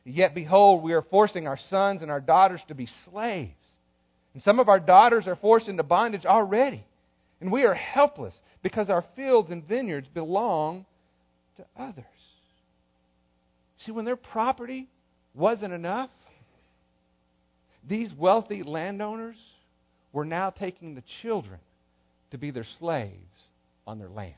Yet 0.09 0.37
behold, 0.37 0.85
we 0.85 0.93
are 0.93 1.03
forcing 1.03 1.49
our 1.49 1.59
sons 1.69 2.01
and 2.01 2.13
our 2.13 2.21
daughters 2.21 2.61
to 2.69 2.77
be 2.77 2.89
slaves. 3.11 3.53
And 4.35 4.43
some 4.45 4.61
of 4.61 4.69
our 4.69 4.79
daughters 4.79 5.27
are 5.27 5.35
forced 5.35 5.67
into 5.67 5.83
bondage 5.83 6.25
already. 6.25 6.85
And 7.41 7.51
we 7.51 7.65
are 7.65 7.75
helpless 7.75 8.35
because 8.63 8.89
our 8.89 9.05
fields 9.17 9.51
and 9.51 9.67
vineyards 9.67 10.07
belong 10.15 10.87
to 11.57 11.65
others. 11.77 12.05
See, 13.79 13.91
when 13.91 14.05
their 14.05 14.17
property 14.17 14.87
wasn't 15.35 15.73
enough, 15.73 16.11
these 17.87 18.13
wealthy 18.17 18.63
landowners 18.63 19.37
were 20.13 20.25
now 20.25 20.51
taking 20.51 20.95
the 20.95 21.03
children 21.21 21.59
to 22.31 22.39
be 22.39 22.53
their 22.53 22.67
slaves 22.79 23.11
on 23.89 23.99
their 23.99 24.09
land. 24.09 24.35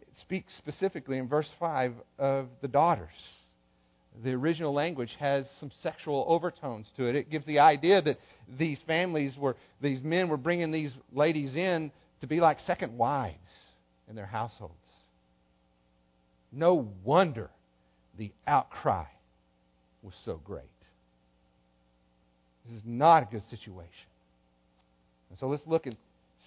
It 0.00 0.16
speaks 0.20 0.54
specifically 0.56 1.18
in 1.18 1.28
verse 1.28 1.48
5 1.60 1.92
of 2.18 2.48
the 2.62 2.68
daughters 2.68 3.08
the 4.22 4.32
original 4.32 4.72
language 4.72 5.14
has 5.18 5.46
some 5.58 5.70
sexual 5.82 6.24
overtones 6.28 6.86
to 6.96 7.06
it. 7.06 7.16
It 7.16 7.30
gives 7.30 7.46
the 7.46 7.60
idea 7.60 8.02
that 8.02 8.18
these 8.58 8.78
families 8.86 9.34
were, 9.36 9.56
these 9.80 10.02
men 10.02 10.28
were 10.28 10.36
bringing 10.36 10.70
these 10.70 10.92
ladies 11.12 11.54
in 11.54 11.90
to 12.20 12.26
be 12.26 12.40
like 12.40 12.58
second 12.60 12.96
wives 12.96 13.36
in 14.08 14.14
their 14.14 14.26
households. 14.26 14.74
No 16.52 16.88
wonder 17.02 17.50
the 18.18 18.30
outcry 18.46 19.04
was 20.02 20.14
so 20.24 20.40
great. 20.44 20.64
This 22.66 22.76
is 22.76 22.82
not 22.84 23.22
a 23.22 23.26
good 23.26 23.42
situation. 23.48 23.88
And 25.30 25.38
so 25.38 25.48
let's 25.48 25.66
look 25.66 25.86
and 25.86 25.96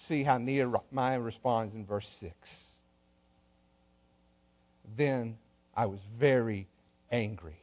see 0.08 0.22
how 0.22 0.38
Nehemiah 0.38 1.20
responds 1.20 1.74
in 1.74 1.84
verse 1.84 2.06
6. 2.20 2.32
Then 4.96 5.36
I 5.74 5.86
was 5.86 5.98
very 6.18 6.68
angry 7.10 7.60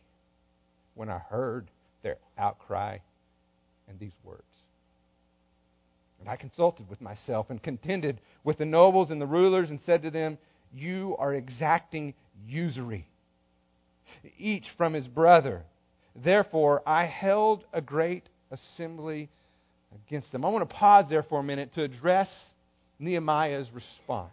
when 0.96 1.10
I 1.10 1.18
heard 1.18 1.70
their 2.02 2.18
outcry 2.38 3.00
and 3.88 4.00
these 4.00 4.16
words. 4.24 4.44
And 6.20 6.30
I 6.30 6.36
consulted 6.36 6.90
with 6.90 7.02
myself 7.02 7.50
and 7.50 7.62
contended 7.62 8.22
with 8.44 8.58
the 8.58 8.66
nobles 8.66 9.12
and 9.12 9.20
the 9.20 9.26
rulers 9.26 9.70
and 9.70 9.80
said 9.86 10.04
to 10.04 10.12
them, 10.12 10.38
You 10.74 11.16
are 11.20 11.34
exacting 11.34 12.14
usury, 12.48 13.08
each 14.38 14.66
from 14.78 14.94
his 14.94 15.08
brother. 15.08 15.64
Therefore, 16.16 16.82
I 16.88 17.06
held 17.06 17.66
a 17.74 17.82
great 17.82 18.30
assembly 18.52 19.30
against 20.08 20.32
them. 20.32 20.46
I 20.46 20.50
want 20.50 20.68
to 20.68 20.76
pause 20.76 21.06
there 21.10 21.24
for 21.24 21.40
a 21.40 21.44
minute 21.44 21.74
to 21.76 21.84
address 21.84 22.30
Nehemiah's 23.00 23.70
response. 23.74 24.32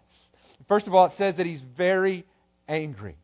First 0.68 0.86
of 0.86 0.94
all, 0.94 1.06
it 1.06 1.12
says 1.18 1.36
that 1.38 1.46
he's 1.46 1.62
very 1.76 2.24
angry. 2.68 3.16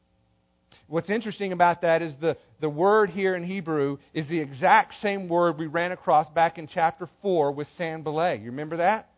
What's 0.89 1.11
interesting 1.11 1.53
about 1.53 1.83
that 1.83 2.01
is 2.01 2.15
the, 2.21 2.37
the 2.61 2.69
word 2.69 3.11
here 3.11 3.35
in 3.35 3.43
Hebrew 3.43 3.99
is 4.15 4.29
the 4.29 4.39
exact 4.39 4.95
same 5.03 5.29
word 5.29 5.59
we 5.59 5.67
ran 5.67 5.91
across 5.91 6.29
back 6.31 6.59
in 6.59 6.69
chapter 6.69 7.09
4 7.23 7.53
with 7.53 7.67
Sanballat. 7.77 8.41
You 8.41 8.47
remember 8.47 8.77
that? 8.77 9.11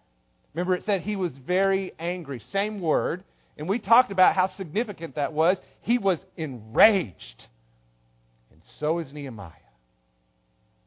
Remember 0.55 0.75
it 0.75 0.85
said 0.85 1.03
he 1.03 1.17
was 1.17 1.33
very 1.47 1.93
angry. 1.99 2.41
Same 2.53 2.81
word. 2.81 3.23
And 3.59 3.69
we 3.69 3.79
talked 3.79 4.11
about 4.11 4.35
how 4.35 4.49
significant 4.57 5.17
that 5.17 5.35
was. 5.35 5.59
He 5.83 5.99
was 5.99 6.19
enraged. 6.37 7.45
And 8.51 8.63
so 8.81 8.99
is 8.99 9.13
Nehemiah. 9.13 9.53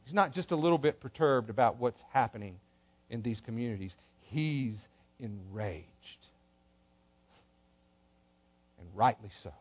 He's 0.03 0.15
not 0.15 0.33
just 0.33 0.51
a 0.51 0.55
little 0.55 0.79
bit 0.79 1.00
perturbed 1.00 1.51
about 1.51 1.77
what's 1.77 2.00
happening 2.11 2.55
in 3.09 3.21
these 3.21 3.41
communities, 3.45 3.93
he's 4.21 4.77
enraged. 5.19 5.85
And 8.79 8.88
rightly 8.95 9.29
so 9.43 9.51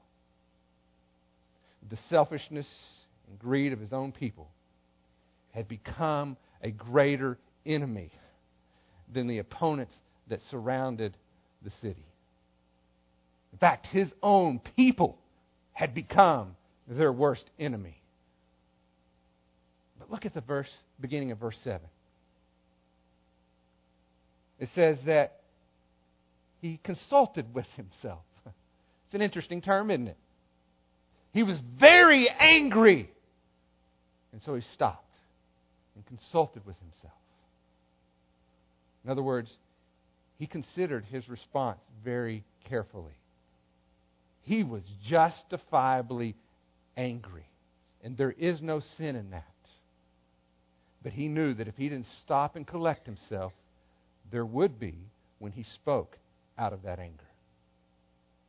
the 1.89 1.99
selfishness 2.09 2.67
and 3.29 3.39
greed 3.39 3.73
of 3.73 3.81
his 3.81 3.93
own 3.93 4.13
people 4.13 4.51
had 5.53 5.69
become 5.69 6.37
a 6.63 6.71
greater 6.71 7.39
enemy 7.67 8.13
than 9.13 9.27
the 9.27 9.39
opponents 9.39 9.95
that 10.29 10.41
surrounded 10.51 11.17
the 11.63 11.71
city. 11.83 12.07
In 13.53 13.59
fact, 13.59 13.87
his 13.87 14.09
own 14.23 14.61
people 14.77 15.19
had 15.73 15.95
become 15.95 16.57
their 16.87 17.13
worst 17.13 17.45
enemy. 17.59 18.01
But 19.99 20.11
look 20.11 20.27
at 20.27 20.35
the 20.35 20.41
verse 20.41 20.71
beginning 21.01 21.33
of 21.33 21.39
verse 21.39 21.59
7. 21.65 21.81
It 24.59 24.69
says 24.75 24.99
that 25.07 25.41
he 26.61 26.79
consulted 26.85 27.55
with 27.55 27.67
himself. 27.77 28.23
It's 29.07 29.17
an 29.17 29.23
interesting 29.23 29.61
term, 29.61 29.91
isn't 29.91 30.07
it? 30.07 30.17
He 31.33 31.43
was 31.43 31.59
very 31.79 32.29
angry. 32.29 33.11
And 34.33 34.43
so 34.43 34.55
he 34.55 34.63
stopped 34.75 35.05
and 35.95 36.07
consulted 36.07 36.65
with 36.67 36.77
himself. 36.79 37.15
In 39.05 39.11
other 39.11 39.23
words, 39.23 39.51
he 40.39 40.47
considered 40.47 41.05
his 41.11 41.29
response 41.29 41.79
very 42.05 42.45
carefully. 42.69 43.15
He 44.43 44.63
was 44.63 44.83
justifiably 45.07 46.35
angry. 46.97 47.47
And 48.03 48.17
there 48.17 48.33
is 48.33 48.61
no 48.61 48.81
sin 48.99 49.17
in 49.17 49.31
that. 49.31 49.45
But 51.03 51.13
he 51.13 51.29
knew 51.29 51.55
that 51.55 51.69
if 51.69 51.77
he 51.77 51.89
didn't 51.89 52.07
stop 52.23 52.57
and 52.57 52.67
collect 52.67 53.07
himself, 53.07 53.53
there 54.31 54.45
would 54.45 54.79
be 54.79 54.95
when 55.39 55.53
he 55.53 55.63
spoke 55.63 56.19
out 56.59 56.73
of 56.73 56.83
that 56.83 56.99
anger. 56.99 57.25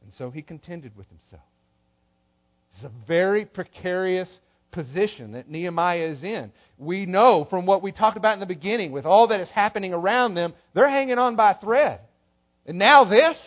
And 0.04 0.12
so 0.18 0.32
he 0.32 0.42
contended 0.42 0.96
with 0.96 1.08
himself. 1.10 1.44
It's 2.76 2.86
a 2.86 2.92
very 3.08 3.46
precarious 3.46 4.30
position 4.72 5.34
that 5.34 5.50
Nehemiah 5.50 6.08
is 6.08 6.24
in. 6.24 6.52
We 6.78 7.06
know 7.06 7.46
from 7.50 7.66
what 7.66 7.84
we 7.84 7.92
talked 7.92 8.18
about 8.18 8.34
in 8.34 8.40
the 8.40 8.46
beginning, 8.46 8.92
with 8.92 9.06
all 9.06 9.28
that 9.28 9.40
is 9.40 9.50
happening 9.50 9.94
around 9.94 10.36
them, 10.36 10.54
they're 10.74 10.90
hanging 10.90 11.20
on 11.20 11.36
by 11.36 11.52
a 11.52 11.60
thread. 11.60 12.00
And 12.66 12.78
now 12.78 13.06
this? 13.06 13.38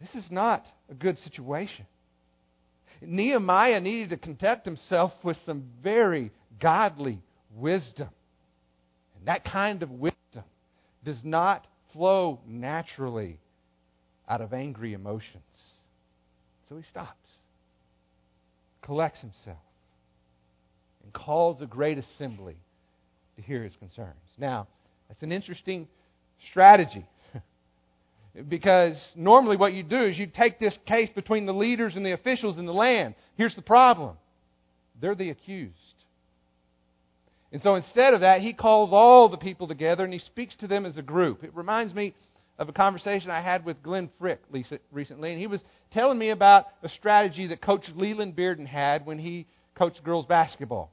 This 0.00 0.24
is 0.24 0.30
not 0.30 0.64
a 0.90 0.94
good 0.94 1.18
situation. 1.18 1.86
Nehemiah 3.02 3.80
needed 3.80 4.10
to 4.10 4.16
conduct 4.16 4.64
himself 4.64 5.12
with 5.22 5.36
some 5.46 5.64
very 5.82 6.32
godly 6.60 7.22
wisdom. 7.54 8.08
And 9.18 9.28
that 9.28 9.44
kind 9.44 9.82
of 9.82 9.90
wisdom 9.90 10.44
does 11.04 11.20
not 11.24 11.66
flow 11.92 12.40
naturally 12.46 13.38
out 14.28 14.40
of 14.40 14.52
angry 14.52 14.92
emotions. 14.92 15.42
So 16.68 16.76
he 16.76 16.84
stops, 16.90 17.28
collects 18.82 19.20
himself, 19.20 19.58
and 21.02 21.12
calls 21.12 21.60
a 21.60 21.66
great 21.66 21.98
assembly 21.98 22.56
to 23.36 23.42
hear 23.42 23.62
his 23.62 23.74
concerns. 23.76 24.16
Now, 24.38 24.68
that's 25.08 25.22
an 25.22 25.32
interesting 25.32 25.88
strategy. 26.50 27.06
because 28.48 28.96
normally 29.14 29.56
what 29.56 29.72
you 29.72 29.82
do 29.82 30.04
is 30.04 30.18
you 30.18 30.26
take 30.26 30.58
this 30.58 30.76
case 30.86 31.10
between 31.14 31.46
the 31.46 31.52
leaders 31.52 31.96
and 31.96 32.04
the 32.04 32.12
officials 32.12 32.58
in 32.58 32.66
the 32.66 32.72
land. 32.72 33.14
Here's 33.36 33.56
the 33.56 33.62
problem 33.62 34.16
they're 35.00 35.14
the 35.14 35.30
accused. 35.30 35.74
And 37.52 37.60
so 37.62 37.74
instead 37.74 38.14
of 38.14 38.20
that, 38.20 38.42
he 38.42 38.52
calls 38.52 38.90
all 38.92 39.28
the 39.28 39.36
people 39.36 39.66
together 39.66 40.04
and 40.04 40.12
he 40.12 40.20
speaks 40.20 40.54
to 40.56 40.68
them 40.68 40.86
as 40.86 40.96
a 40.96 41.02
group. 41.02 41.42
It 41.42 41.54
reminds 41.54 41.94
me 41.94 42.14
of 42.60 42.68
a 42.68 42.72
conversation 42.72 43.30
I 43.30 43.40
had 43.40 43.64
with 43.64 43.82
Glenn 43.82 44.10
Frick 44.18 44.40
recently, 44.92 45.30
and 45.32 45.40
he 45.40 45.46
was 45.46 45.62
telling 45.92 46.18
me 46.18 46.28
about 46.28 46.66
a 46.82 46.90
strategy 46.90 47.46
that 47.48 47.62
Coach 47.62 47.86
Leland 47.96 48.36
Bearden 48.36 48.66
had 48.66 49.06
when 49.06 49.18
he 49.18 49.46
coached 49.74 50.04
girls 50.04 50.26
basketball. 50.26 50.92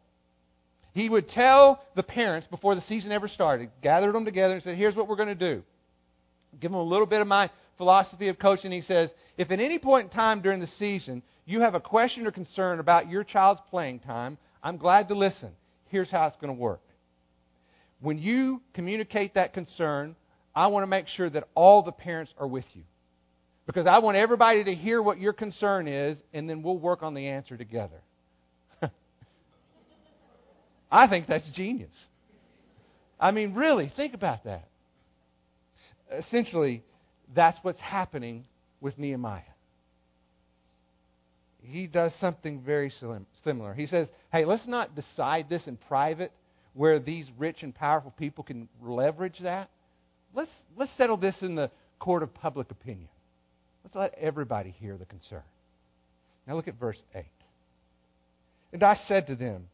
He 0.93 1.09
would 1.09 1.27
tell 1.27 1.83
the 1.95 2.03
parents 2.03 2.47
before 2.49 2.73
the 2.73 2.83
season 2.87 3.11
ever 3.11 3.27
started, 3.27 3.69
gathered 3.83 4.15
them 4.15 4.23
together 4.23 4.53
and 4.53 4.63
said, 4.63 4.77
Here's 4.77 4.95
what 4.95 5.09
we're 5.09 5.17
going 5.17 5.27
to 5.27 5.35
do. 5.35 5.61
Give 6.59 6.71
them 6.71 6.79
a 6.79 6.83
little 6.83 7.05
bit 7.05 7.19
of 7.21 7.27
my 7.27 7.51
philosophy 7.77 8.29
of 8.29 8.39
coaching. 8.39 8.71
He 8.71 8.81
says, 8.81 9.11
If 9.37 9.51
at 9.51 9.59
any 9.59 9.77
point 9.77 10.05
in 10.05 10.09
time 10.09 10.41
during 10.41 10.61
the 10.61 10.69
season 10.79 11.21
you 11.45 11.59
have 11.61 11.75
a 11.75 11.81
question 11.81 12.25
or 12.25 12.31
concern 12.31 12.79
about 12.79 13.09
your 13.09 13.25
child's 13.25 13.61
playing 13.69 13.99
time, 13.99 14.37
I'm 14.63 14.77
glad 14.77 15.09
to 15.09 15.15
listen 15.15 15.51
here's 15.89 16.09
how 16.09 16.27
it's 16.27 16.35
going 16.37 16.53
to 16.53 16.59
work. 16.59 16.81
When 17.99 18.17
you 18.17 18.61
communicate 18.73 19.33
that 19.35 19.53
concern, 19.53 20.15
I 20.57 20.67
want 20.67 20.83
to 20.83 20.87
make 20.87 21.07
sure 21.07 21.29
that 21.29 21.47
all 21.55 21.83
the 21.83 21.91
parents 21.91 22.33
are 22.37 22.47
with 22.47 22.65
you. 22.73 22.83
Because 23.65 23.85
I 23.85 23.99
want 23.99 24.17
everybody 24.17 24.63
to 24.63 24.73
hear 24.73 25.01
what 25.01 25.19
your 25.19 25.33
concern 25.33 25.87
is, 25.87 26.17
and 26.33 26.49
then 26.49 26.63
we'll 26.63 26.77
work 26.77 27.03
on 27.03 27.13
the 27.13 27.27
answer 27.27 27.57
together. 27.57 28.01
I 30.91 31.07
think 31.07 31.27
that's 31.27 31.49
genius. 31.51 31.91
I 33.19 33.31
mean, 33.31 33.53
really, 33.53 33.91
think 33.95 34.13
about 34.13 34.45
that. 34.45 34.67
Essentially, 36.11 36.83
that's 37.35 37.57
what's 37.61 37.79
happening 37.79 38.45
with 38.79 38.97
Nehemiah 38.97 39.41
he 41.67 41.87
does 41.87 42.11
something 42.21 42.61
very 42.61 42.91
similar. 43.43 43.73
He 43.73 43.87
says, 43.87 44.07
hey, 44.31 44.45
let's 44.45 44.67
not 44.67 44.95
decide 44.95 45.49
this 45.49 45.67
in 45.67 45.77
private 45.77 46.31
where 46.73 46.99
these 46.99 47.27
rich 47.37 47.57
and 47.61 47.73
powerful 47.75 48.13
people 48.17 48.43
can 48.43 48.69
leverage 48.81 49.39
that. 49.41 49.69
Let's, 50.37 50.51
let's 50.77 50.91
settle 50.97 51.17
this 51.17 51.33
in 51.41 51.55
the 51.55 51.71
court 51.97 52.21
of 52.21 52.31
public 52.31 52.69
opinion. 52.69 53.09
Let's 53.83 53.95
let 53.95 54.13
everybody 54.13 54.69
hear 54.69 54.95
the 54.95 55.05
concern. 55.05 55.41
Now 56.47 56.55
look 56.55 56.67
at 56.67 56.79
verse 56.79 57.01
8. 57.15 57.25
And 58.71 58.83
I 58.83 58.99
said 59.07 59.25
to 59.27 59.35
them, 59.35 59.67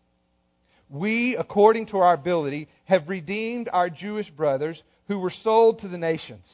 We, 0.90 1.36
according 1.38 1.88
to 1.88 1.98
our 1.98 2.14
ability, 2.14 2.70
have 2.86 3.10
redeemed 3.10 3.68
our 3.74 3.90
Jewish 3.90 4.30
brothers 4.30 4.82
who 5.10 5.20
were 5.20 5.34
sold 5.44 5.80
to 5.80 5.90
the 5.90 5.98
nations. 5.98 6.48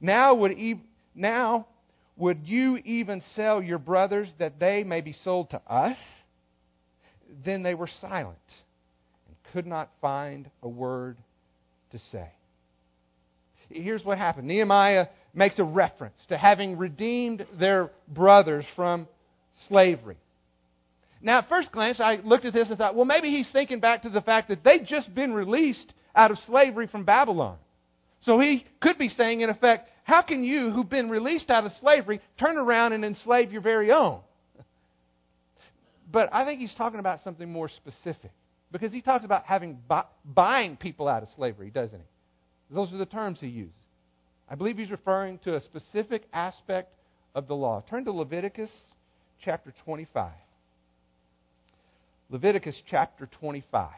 Now 0.00 0.34
would, 0.34 0.50
e- 0.50 0.82
now 1.14 1.68
would 2.16 2.40
you 2.46 2.78
even 2.78 3.22
sell 3.36 3.62
your 3.62 3.78
brothers 3.78 4.28
that 4.40 4.58
they 4.58 4.82
may 4.82 5.02
be 5.02 5.14
sold 5.22 5.50
to 5.50 5.62
us? 5.72 5.96
Then 7.44 7.62
they 7.62 7.76
were 7.76 7.88
silent 8.00 8.38
and 9.28 9.36
could 9.52 9.68
not 9.68 9.88
find 10.00 10.50
a 10.64 10.68
word 10.68 11.16
to 11.92 12.00
say. 12.10 12.30
Here's 13.70 14.04
what 14.04 14.18
happened 14.18 14.48
Nehemiah 14.48 15.06
makes 15.32 15.58
a 15.58 15.64
reference 15.64 16.16
to 16.28 16.36
having 16.36 16.76
redeemed 16.76 17.46
their 17.58 17.90
brothers 18.08 18.64
from 18.74 19.06
slavery. 19.68 20.16
Now, 21.22 21.38
at 21.38 21.48
first 21.48 21.70
glance, 21.70 22.00
I 22.00 22.16
looked 22.16 22.46
at 22.46 22.52
this 22.52 22.68
and 22.68 22.78
thought, 22.78 22.94
well, 22.94 23.04
maybe 23.04 23.30
he's 23.30 23.48
thinking 23.52 23.78
back 23.78 24.02
to 24.02 24.08
the 24.08 24.22
fact 24.22 24.48
that 24.48 24.64
they'd 24.64 24.86
just 24.86 25.14
been 25.14 25.32
released 25.32 25.92
out 26.14 26.30
of 26.30 26.38
slavery 26.46 26.86
from 26.86 27.04
Babylon. 27.04 27.58
So 28.22 28.40
he 28.40 28.64
could 28.80 28.98
be 28.98 29.08
saying, 29.08 29.42
in 29.42 29.50
effect, 29.50 29.88
how 30.04 30.22
can 30.22 30.42
you, 30.44 30.70
who've 30.70 30.88
been 30.88 31.10
released 31.10 31.50
out 31.50 31.64
of 31.64 31.72
slavery, 31.80 32.20
turn 32.38 32.56
around 32.56 32.94
and 32.94 33.04
enslave 33.04 33.52
your 33.52 33.62
very 33.62 33.92
own? 33.92 34.20
But 36.10 36.30
I 36.32 36.44
think 36.44 36.60
he's 36.60 36.74
talking 36.76 37.00
about 37.00 37.20
something 37.22 37.50
more 37.50 37.68
specific. 37.68 38.32
Because 38.72 38.92
he 38.92 39.00
talks 39.00 39.24
about 39.24 39.44
having 39.44 39.78
buying 40.24 40.76
people 40.76 41.08
out 41.08 41.22
of 41.22 41.28
slavery, 41.36 41.70
doesn't 41.70 41.98
he? 41.98 42.06
Those 42.70 42.92
are 42.92 42.98
the 42.98 43.06
terms 43.06 43.38
he 43.40 43.48
uses. 43.48 43.74
I 44.48 44.54
believe 44.54 44.78
he's 44.78 44.90
referring 44.90 45.38
to 45.40 45.56
a 45.56 45.60
specific 45.60 46.24
aspect 46.32 46.92
of 47.34 47.46
the 47.46 47.54
law. 47.54 47.82
Turn 47.88 48.04
to 48.04 48.12
Leviticus 48.12 48.70
chapter 49.44 49.72
25. 49.84 50.32
Leviticus 52.30 52.80
chapter 52.88 53.28
25. 53.40 53.90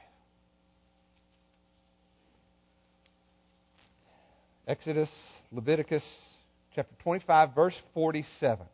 Exodus 4.67 5.11
Leviticus 5.51 6.05
chapter 6.75 6.95
25, 7.03 7.55
verse 7.55 7.75
47. 7.95 8.65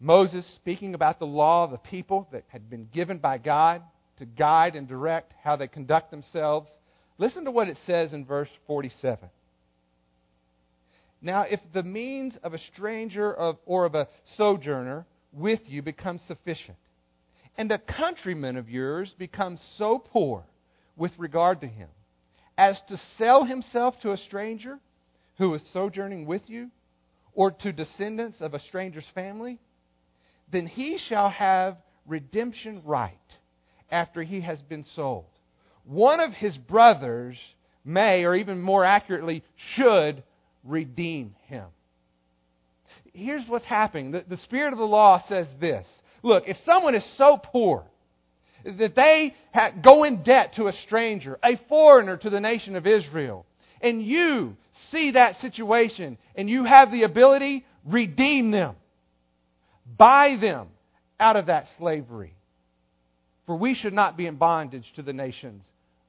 Moses 0.00 0.44
speaking 0.56 0.94
about 0.94 1.18
the 1.18 1.26
law 1.26 1.64
of 1.64 1.70
the 1.70 1.78
people 1.78 2.26
that 2.32 2.44
had 2.48 2.68
been 2.68 2.88
given 2.92 3.18
by 3.18 3.38
God 3.38 3.82
to 4.18 4.24
guide 4.24 4.76
and 4.76 4.88
direct 4.88 5.32
how 5.42 5.56
they 5.56 5.68
conduct 5.68 6.10
themselves. 6.10 6.68
Listen 7.18 7.44
to 7.44 7.50
what 7.50 7.68
it 7.68 7.78
says 7.86 8.12
in 8.12 8.24
verse 8.24 8.48
47. 8.66 9.28
Now, 11.22 11.42
if 11.42 11.60
the 11.72 11.82
means 11.82 12.36
of 12.42 12.54
a 12.54 12.58
stranger 12.58 13.32
of, 13.32 13.56
or 13.64 13.86
of 13.86 13.94
a 13.94 14.08
sojourner 14.36 15.06
with 15.32 15.60
you 15.64 15.80
becomes 15.80 16.20
sufficient, 16.26 16.76
and 17.56 17.70
a 17.70 17.78
countryman 17.78 18.56
of 18.56 18.68
yours 18.68 19.14
becomes 19.18 19.60
so 19.78 19.98
poor 19.98 20.44
with 20.96 21.12
regard 21.18 21.60
to 21.60 21.66
him 21.66 21.88
as 22.58 22.80
to 22.88 23.00
sell 23.16 23.44
himself 23.44 23.94
to 24.02 24.12
a 24.12 24.16
stranger 24.16 24.78
who 25.38 25.54
is 25.54 25.62
sojourning 25.72 26.26
with 26.26 26.42
you, 26.46 26.70
or 27.32 27.50
to 27.50 27.72
descendants 27.72 28.40
of 28.40 28.54
a 28.54 28.60
stranger's 28.60 29.06
family, 29.14 29.58
then 30.52 30.66
he 30.66 30.98
shall 31.08 31.28
have 31.30 31.76
redemption 32.06 32.80
right 32.84 33.18
after 33.90 34.22
he 34.22 34.40
has 34.40 34.60
been 34.62 34.84
sold. 34.94 35.26
One 35.84 36.20
of 36.20 36.32
his 36.32 36.56
brothers 36.56 37.36
may, 37.84 38.24
or 38.24 38.34
even 38.34 38.60
more 38.60 38.84
accurately, 38.84 39.44
should 39.74 40.22
redeem 40.64 41.34
him. 41.46 41.66
Here's 43.12 43.46
what's 43.46 43.66
happening. 43.66 44.10
The, 44.10 44.24
the 44.28 44.38
Spirit 44.38 44.72
of 44.72 44.78
the 44.78 44.86
law 44.86 45.22
says 45.28 45.46
this 45.60 45.86
Look, 46.22 46.44
if 46.46 46.56
someone 46.64 46.94
is 46.94 47.04
so 47.16 47.38
poor 47.42 47.84
that 48.64 48.96
they 48.96 49.34
go 49.82 50.04
in 50.04 50.22
debt 50.22 50.54
to 50.56 50.68
a 50.68 50.72
stranger, 50.86 51.38
a 51.44 51.60
foreigner 51.68 52.16
to 52.16 52.30
the 52.30 52.40
nation 52.40 52.76
of 52.76 52.86
Israel, 52.86 53.44
and 53.80 54.02
you 54.02 54.56
see 54.90 55.12
that 55.12 55.40
situation 55.40 56.16
and 56.34 56.48
you 56.48 56.64
have 56.64 56.90
the 56.90 57.02
ability, 57.02 57.66
redeem 57.84 58.50
them. 58.50 58.74
Buy 59.98 60.36
them 60.40 60.68
out 61.20 61.36
of 61.36 61.46
that 61.46 61.66
slavery. 61.76 62.34
For 63.44 63.54
we 63.54 63.74
should 63.74 63.92
not 63.92 64.16
be 64.16 64.26
in 64.26 64.36
bondage 64.36 64.90
to 64.96 65.02
the 65.02 65.12
nations 65.12 65.62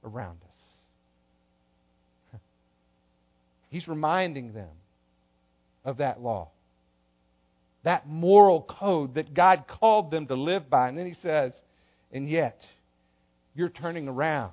around 0.05 0.37
us. 2.33 2.33
He's 3.69 3.87
reminding 3.87 4.53
them 4.53 4.69
of 5.83 5.97
that 5.97 6.21
law, 6.21 6.49
that 7.83 8.07
moral 8.07 8.61
code 8.61 9.15
that 9.15 9.33
God 9.33 9.65
called 9.67 10.11
them 10.11 10.27
to 10.27 10.35
live 10.35 10.69
by. 10.69 10.89
And 10.89 10.97
then 10.97 11.07
he 11.07 11.15
says, 11.21 11.53
And 12.11 12.29
yet, 12.29 12.61
you're 13.53 13.69
turning 13.69 14.07
around 14.07 14.51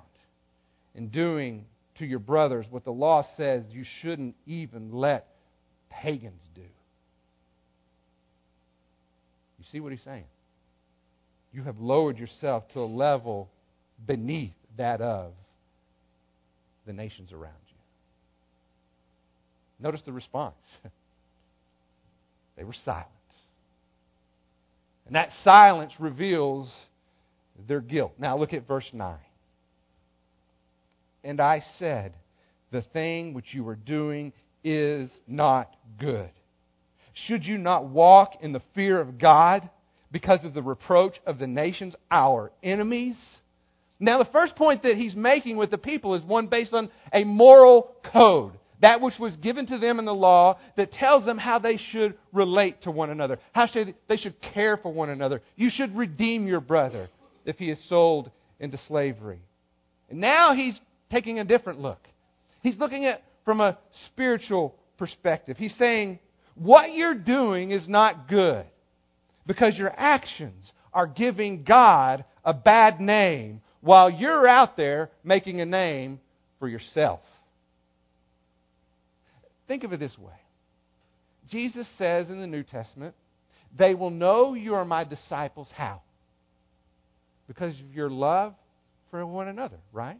and 0.95 1.11
doing 1.11 1.65
to 1.95 2.05
your 2.05 2.19
brothers 2.19 2.65
what 2.69 2.85
the 2.85 2.91
law 2.91 3.25
says 3.37 3.63
you 3.69 3.83
shouldn't 4.01 4.35
even 4.45 4.91
let 4.91 5.27
pagans 5.89 6.41
do. 6.55 6.61
You 6.61 6.67
see 9.71 9.79
what 9.79 9.91
he's 9.91 10.03
saying? 10.03 10.25
You 11.51 11.63
have 11.63 11.79
lowered 11.79 12.17
yourself 12.17 12.63
to 12.73 12.79
a 12.79 12.85
level 12.85 13.49
beneath 14.05 14.53
that 14.77 15.01
of 15.01 15.33
the 16.85 16.93
nations 16.93 17.31
around 17.31 17.53
you. 17.67 17.77
Notice 19.79 20.01
the 20.05 20.13
response. 20.13 20.55
they 22.57 22.63
were 22.63 22.75
silent. 22.85 23.07
And 25.05 25.15
that 25.15 25.29
silence 25.43 25.93
reveals 25.99 26.71
their 27.67 27.81
guilt. 27.81 28.13
Now 28.17 28.37
look 28.37 28.53
at 28.53 28.67
verse 28.67 28.89
9. 28.93 29.17
And 31.23 31.39
I 31.39 31.63
said, 31.79 32.13
The 32.71 32.81
thing 32.81 33.33
which 33.33 33.53
you 33.53 33.67
are 33.67 33.75
doing 33.75 34.33
is 34.63 35.09
not 35.27 35.73
good. 35.99 36.29
Should 37.27 37.45
you 37.45 37.57
not 37.57 37.85
walk 37.85 38.33
in 38.41 38.53
the 38.53 38.61
fear 38.73 38.99
of 38.99 39.19
God 39.19 39.69
because 40.11 40.43
of 40.45 40.53
the 40.53 40.61
reproach 40.61 41.15
of 41.25 41.39
the 41.39 41.47
nations, 41.47 41.95
our 42.09 42.51
enemies? 42.63 43.15
Now, 44.03 44.17
the 44.17 44.29
first 44.31 44.57
point 44.57 44.83
that 44.83 44.97
he's 44.97 45.15
making 45.15 45.55
with 45.55 45.71
the 45.71 45.77
people 45.77 46.13
is 46.15 46.21
one 46.23 46.47
based 46.47 46.73
on 46.73 46.89
a 47.13 47.23
moral 47.23 47.89
code. 48.11 48.51
That 48.81 48.99
which 48.99 49.13
was 49.17 49.33
given 49.37 49.65
to 49.67 49.77
them 49.77 49.97
in 49.97 50.03
the 50.03 50.13
law 50.13 50.59
that 50.75 50.91
tells 50.91 51.23
them 51.23 51.37
how 51.37 51.59
they 51.59 51.79
should 51.91 52.15
relate 52.33 52.81
to 52.81 52.91
one 52.91 53.11
another, 53.11 53.39
how 53.53 53.65
should, 53.65 53.95
they 54.09 54.17
should 54.17 54.35
care 54.41 54.75
for 54.75 54.91
one 54.91 55.09
another. 55.09 55.41
You 55.55 55.69
should 55.73 55.95
redeem 55.95 56.47
your 56.47 56.59
brother 56.59 57.09
if 57.45 57.57
he 57.57 57.69
is 57.69 57.79
sold 57.87 58.29
into 58.59 58.77
slavery. 58.89 59.39
And 60.09 60.19
now 60.19 60.53
he's 60.53 60.77
taking 61.09 61.39
a 61.39 61.45
different 61.45 61.79
look. 61.79 62.05
He's 62.61 62.77
looking 62.77 63.05
at 63.05 63.23
from 63.45 63.61
a 63.61 63.77
spiritual 64.07 64.75
perspective. 64.97 65.55
He's 65.55 65.75
saying, 65.77 66.19
what 66.55 66.93
you're 66.93 67.15
doing 67.15 67.71
is 67.71 67.87
not 67.87 68.27
good 68.27 68.65
because 69.47 69.77
your 69.77 69.93
actions 69.95 70.73
are 70.93 71.07
giving 71.07 71.63
God 71.63 72.25
a 72.43 72.53
bad 72.53 72.99
name 72.99 73.61
while 73.83 74.09
you're 74.09 74.47
out 74.47 74.77
there 74.77 75.11
making 75.25 75.59
a 75.59 75.65
name 75.65 76.21
for 76.57 76.69
yourself. 76.69 77.19
Think 79.67 79.83
of 79.83 79.91
it 79.91 79.99
this 79.99 80.17
way 80.17 80.33
Jesus 81.51 81.85
says 81.97 82.29
in 82.29 82.39
the 82.39 82.47
New 82.47 82.63
Testament, 82.63 83.13
They 83.77 83.93
will 83.93 84.09
know 84.09 84.53
you 84.53 84.75
are 84.75 84.85
my 84.85 85.03
disciples. 85.03 85.67
How? 85.75 86.01
Because 87.47 87.77
of 87.81 87.93
your 87.93 88.09
love 88.09 88.55
for 89.11 89.25
one 89.25 89.49
another, 89.49 89.77
right? 89.91 90.17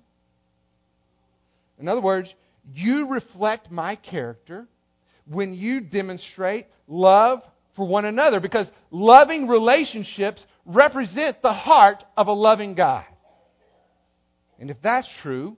In 1.80 1.88
other 1.88 2.02
words, 2.02 2.28
you 2.74 3.08
reflect 3.08 3.72
my 3.72 3.96
character 3.96 4.68
when 5.26 5.54
you 5.54 5.80
demonstrate 5.80 6.68
love 6.90 7.40
for 7.78 7.88
one 7.88 8.04
another 8.04 8.42
because 8.42 8.68
loving 8.92 9.48
relationships 9.48 10.44
represent 10.66 11.42
the 11.42 11.54
heart 11.54 12.04
of 12.18 12.28
a 12.28 12.34
loving 12.34 12.76
God. 12.76 13.06
And 14.64 14.72
if 14.72 14.78
that's 14.82 15.10
true, 15.22 15.58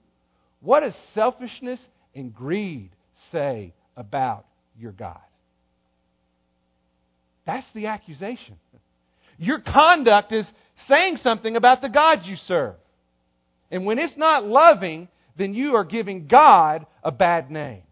what 0.62 0.80
does 0.80 0.96
selfishness 1.13 1.80
and 2.15 2.34
greed 2.34 2.89
say 3.32 3.76
about 3.96 4.48
your 4.76 4.94
God? 4.94 5.22
That's 7.46 7.68
the 7.76 7.86
accusation. 7.86 8.56
Your 9.38 9.60
conduct 9.60 10.34
is 10.34 10.50
saying 10.88 11.18
something 11.22 11.56
about 11.56 11.84
the 11.84 11.89
God 11.89 12.22
you 12.24 12.36
serve. 12.48 12.78
And 13.70 13.86
when 13.86 14.00
it's 14.00 14.18
not 14.18 14.44
loving, 14.44 15.08
then 15.38 15.54
you 15.54 15.76
are 15.76 15.86
giving 15.86 16.26
God 16.26 16.88
a 17.04 17.12
bad 17.12 17.52
name. 17.52 17.84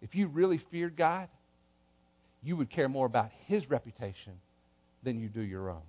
If 0.00 0.14
you 0.14 0.28
really 0.28 0.62
feared 0.70 0.96
God, 0.96 1.28
you 2.42 2.56
would 2.56 2.70
care 2.70 2.88
more 2.88 3.04
about 3.04 3.28
His 3.48 3.68
reputation 3.68 4.40
than 5.02 5.20
you 5.20 5.28
do 5.28 5.42
your 5.42 5.68
own. 5.68 5.82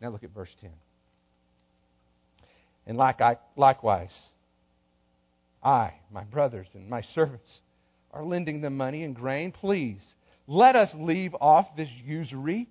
Now 0.00 0.10
look 0.10 0.24
at 0.24 0.34
verse 0.34 0.54
10. 0.60 0.70
And 2.86 2.96
like 2.96 3.20
I, 3.20 3.38
likewise, 3.56 4.12
I, 5.62 5.94
my 6.12 6.22
brothers, 6.24 6.68
and 6.74 6.88
my 6.88 7.02
servants 7.14 7.60
are 8.12 8.24
lending 8.24 8.60
them 8.60 8.76
money 8.76 9.02
and 9.02 9.14
grain. 9.14 9.52
Please, 9.52 10.00
let 10.46 10.76
us 10.76 10.90
leave 10.94 11.34
off 11.40 11.66
this 11.76 11.88
usury. 12.04 12.68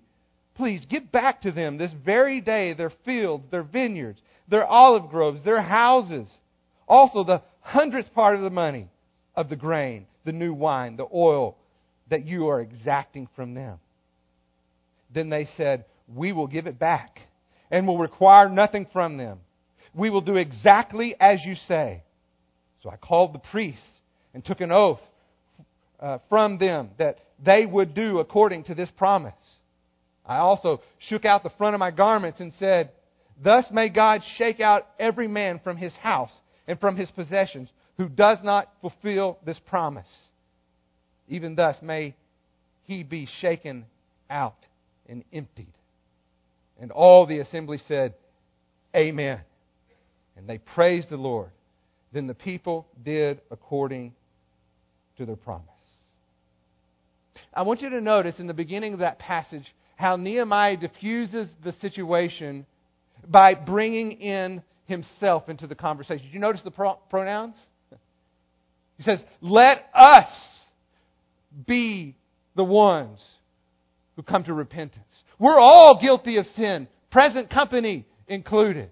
Please 0.54 0.86
give 0.88 1.12
back 1.12 1.42
to 1.42 1.52
them 1.52 1.76
this 1.76 1.92
very 2.04 2.40
day 2.40 2.72
their 2.72 2.92
fields, 3.04 3.44
their 3.50 3.62
vineyards, 3.62 4.20
their 4.48 4.66
olive 4.66 5.10
groves, 5.10 5.44
their 5.44 5.60
houses. 5.60 6.28
Also, 6.88 7.24
the 7.24 7.42
hundredth 7.60 8.14
part 8.14 8.36
of 8.36 8.42
the 8.42 8.50
money 8.50 8.88
of 9.34 9.50
the 9.50 9.56
grain, 9.56 10.06
the 10.24 10.32
new 10.32 10.54
wine, 10.54 10.96
the 10.96 11.06
oil 11.12 11.58
that 12.08 12.24
you 12.24 12.48
are 12.48 12.60
exacting 12.60 13.28
from 13.36 13.54
them. 13.54 13.78
Then 15.12 15.28
they 15.28 15.48
said, 15.56 15.84
We 16.14 16.32
will 16.32 16.46
give 16.46 16.66
it 16.66 16.78
back 16.78 17.20
and 17.70 17.86
will 17.86 17.98
require 17.98 18.48
nothing 18.48 18.86
from 18.92 19.16
them. 19.16 19.40
We 19.94 20.10
will 20.10 20.20
do 20.20 20.36
exactly 20.36 21.14
as 21.18 21.40
you 21.44 21.54
say. 21.66 22.02
So 22.82 22.90
I 22.90 22.96
called 22.96 23.34
the 23.34 23.38
priests 23.38 23.82
and 24.34 24.44
took 24.44 24.60
an 24.60 24.70
oath 24.70 25.00
uh, 25.98 26.18
from 26.28 26.58
them 26.58 26.90
that 26.98 27.18
they 27.44 27.66
would 27.66 27.94
do 27.94 28.18
according 28.18 28.64
to 28.64 28.74
this 28.74 28.90
promise. 28.96 29.34
I 30.24 30.38
also 30.38 30.80
shook 30.98 31.24
out 31.24 31.42
the 31.42 31.50
front 31.50 31.74
of 31.74 31.80
my 31.80 31.90
garments 31.90 32.40
and 32.40 32.52
said, 32.58 32.90
Thus 33.42 33.64
may 33.70 33.88
God 33.88 34.22
shake 34.36 34.60
out 34.60 34.86
every 34.98 35.28
man 35.28 35.60
from 35.62 35.76
his 35.76 35.92
house 35.94 36.32
and 36.66 36.80
from 36.80 36.96
his 36.96 37.10
possessions 37.10 37.68
who 37.96 38.08
does 38.08 38.38
not 38.42 38.70
fulfill 38.80 39.38
this 39.44 39.58
promise. 39.66 40.08
Even 41.28 41.54
thus 41.54 41.76
may 41.82 42.14
he 42.84 43.02
be 43.02 43.28
shaken 43.40 43.86
out 44.30 44.58
and 45.08 45.24
emptied. 45.32 45.72
And 46.80 46.90
all 46.90 47.26
the 47.26 47.38
assembly 47.38 47.80
said, 47.88 48.14
Amen. 48.94 49.40
And 50.36 50.48
they 50.48 50.58
praised 50.58 51.10
the 51.10 51.16
Lord. 51.16 51.50
Then 52.12 52.26
the 52.26 52.34
people 52.34 52.86
did 53.04 53.40
according 53.50 54.14
to 55.18 55.26
their 55.26 55.36
promise. 55.36 55.68
I 57.52 57.62
want 57.62 57.80
you 57.80 57.90
to 57.90 58.00
notice 58.00 58.34
in 58.38 58.46
the 58.46 58.54
beginning 58.54 58.92
of 58.92 58.98
that 59.00 59.18
passage 59.18 59.64
how 59.96 60.16
Nehemiah 60.16 60.76
diffuses 60.76 61.48
the 61.64 61.72
situation 61.80 62.66
by 63.26 63.54
bringing 63.54 64.12
in 64.12 64.62
himself 64.84 65.48
into 65.48 65.66
the 65.66 65.74
conversation. 65.74 66.26
Did 66.26 66.34
you 66.34 66.40
notice 66.40 66.60
the 66.62 66.70
pro- 66.70 66.98
pronouns? 67.10 67.56
He 68.98 69.02
says, 69.02 69.18
Let 69.40 69.88
us 69.94 70.28
be 71.66 72.16
the 72.54 72.64
ones 72.64 73.20
who 74.16 74.22
come 74.22 74.44
to 74.44 74.54
repentance. 74.54 75.22
We're 75.38 75.60
all 75.60 76.00
guilty 76.00 76.38
of 76.38 76.46
sin, 76.56 76.88
present 77.10 77.50
company 77.50 78.06
included. 78.26 78.90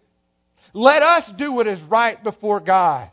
Let 0.72 1.02
us 1.02 1.30
do 1.38 1.52
what 1.52 1.66
is 1.66 1.80
right 1.82 2.22
before 2.22 2.60
God. 2.60 3.10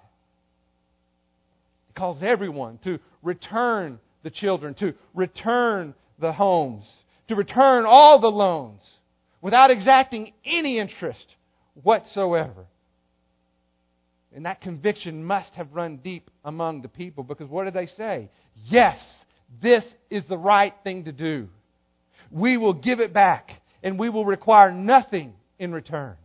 He 1.88 1.94
calls 1.94 2.22
everyone 2.22 2.80
to 2.84 3.00
return 3.22 4.00
the 4.24 4.30
children, 4.30 4.74
to 4.76 4.94
return 5.14 5.94
the 6.20 6.34
homes, 6.34 6.86
to 7.28 7.36
return 7.36 7.86
all 7.86 8.20
the 8.20 8.28
loans 8.28 8.82
without 9.42 9.72
exacting 9.72 10.34
any 10.46 10.80
interest 10.80 11.26
whatsoever. 11.82 12.66
And 14.34 14.46
that 14.46 14.62
conviction 14.62 15.24
must 15.24 15.54
have 15.56 15.74
run 15.74 15.98
deep 15.98 16.30
among 16.46 16.82
the 16.82 16.88
people 16.88 17.24
because 17.24 17.50
what 17.50 17.66
did 17.66 17.74
they 17.74 17.88
say? 17.88 18.30
Yes, 18.56 18.98
this 19.62 19.84
is 20.10 20.24
the 20.30 20.38
right 20.38 20.74
thing 20.84 21.06
to 21.06 21.12
do. 21.12 21.50
We 22.32 22.58
will 22.58 22.74
give 22.74 23.00
it 23.00 23.14
back 23.14 23.62
and 23.84 24.00
we 24.00 24.10
will 24.10 24.26
require 24.26 24.72
nothing 24.72 25.34
in 25.60 25.72
return. 25.72 26.16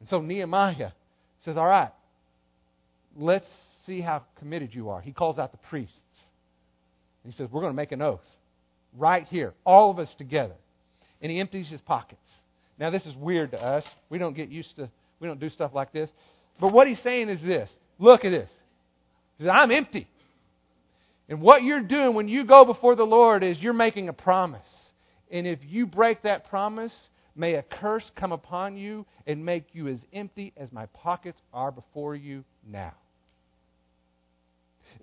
And 0.00 0.08
so 0.08 0.20
Nehemiah 0.20 0.92
says, 1.44 1.56
All 1.56 1.66
right, 1.66 1.92
let's 3.16 3.48
see 3.86 4.00
how 4.00 4.24
committed 4.38 4.74
you 4.74 4.90
are. 4.90 5.00
He 5.00 5.12
calls 5.12 5.38
out 5.38 5.52
the 5.52 5.58
priests. 5.68 5.94
he 7.24 7.32
says, 7.32 7.48
We're 7.50 7.60
going 7.60 7.72
to 7.72 7.76
make 7.76 7.92
an 7.92 8.02
oath 8.02 8.20
right 8.96 9.26
here, 9.26 9.54
all 9.64 9.90
of 9.90 9.98
us 9.98 10.08
together. 10.18 10.54
And 11.20 11.30
he 11.30 11.40
empties 11.40 11.68
his 11.68 11.80
pockets. 11.80 12.20
Now, 12.78 12.90
this 12.90 13.06
is 13.06 13.14
weird 13.16 13.52
to 13.52 13.62
us. 13.62 13.84
We 14.10 14.18
don't 14.18 14.34
get 14.34 14.48
used 14.48 14.76
to, 14.76 14.90
we 15.20 15.28
don't 15.28 15.40
do 15.40 15.48
stuff 15.48 15.72
like 15.74 15.92
this. 15.92 16.10
But 16.60 16.72
what 16.72 16.86
he's 16.86 17.00
saying 17.02 17.28
is 17.28 17.40
this 17.40 17.70
look 17.98 18.24
at 18.24 18.30
this. 18.30 18.50
He 19.38 19.44
says, 19.44 19.52
I'm 19.52 19.70
empty. 19.70 20.06
And 21.28 21.40
what 21.40 21.62
you're 21.62 21.80
doing 21.80 22.14
when 22.14 22.28
you 22.28 22.44
go 22.44 22.64
before 22.64 22.96
the 22.96 23.04
Lord 23.04 23.42
is 23.42 23.58
you're 23.58 23.72
making 23.72 24.08
a 24.08 24.12
promise. 24.12 24.66
And 25.30 25.46
if 25.46 25.58
you 25.62 25.86
break 25.86 26.22
that 26.22 26.48
promise, 26.48 26.92
may 27.34 27.54
a 27.54 27.62
curse 27.62 28.08
come 28.14 28.32
upon 28.32 28.76
you 28.76 29.06
and 29.26 29.44
make 29.44 29.68
you 29.72 29.88
as 29.88 29.98
empty 30.12 30.52
as 30.56 30.70
my 30.70 30.86
pockets 30.86 31.40
are 31.52 31.72
before 31.72 32.14
you 32.14 32.44
now. 32.66 32.92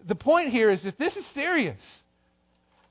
The 0.08 0.16
point 0.16 0.52
here 0.52 0.70
is 0.70 0.82
that 0.84 0.98
this 0.98 1.16
is 1.16 1.26
serious. 1.34 1.82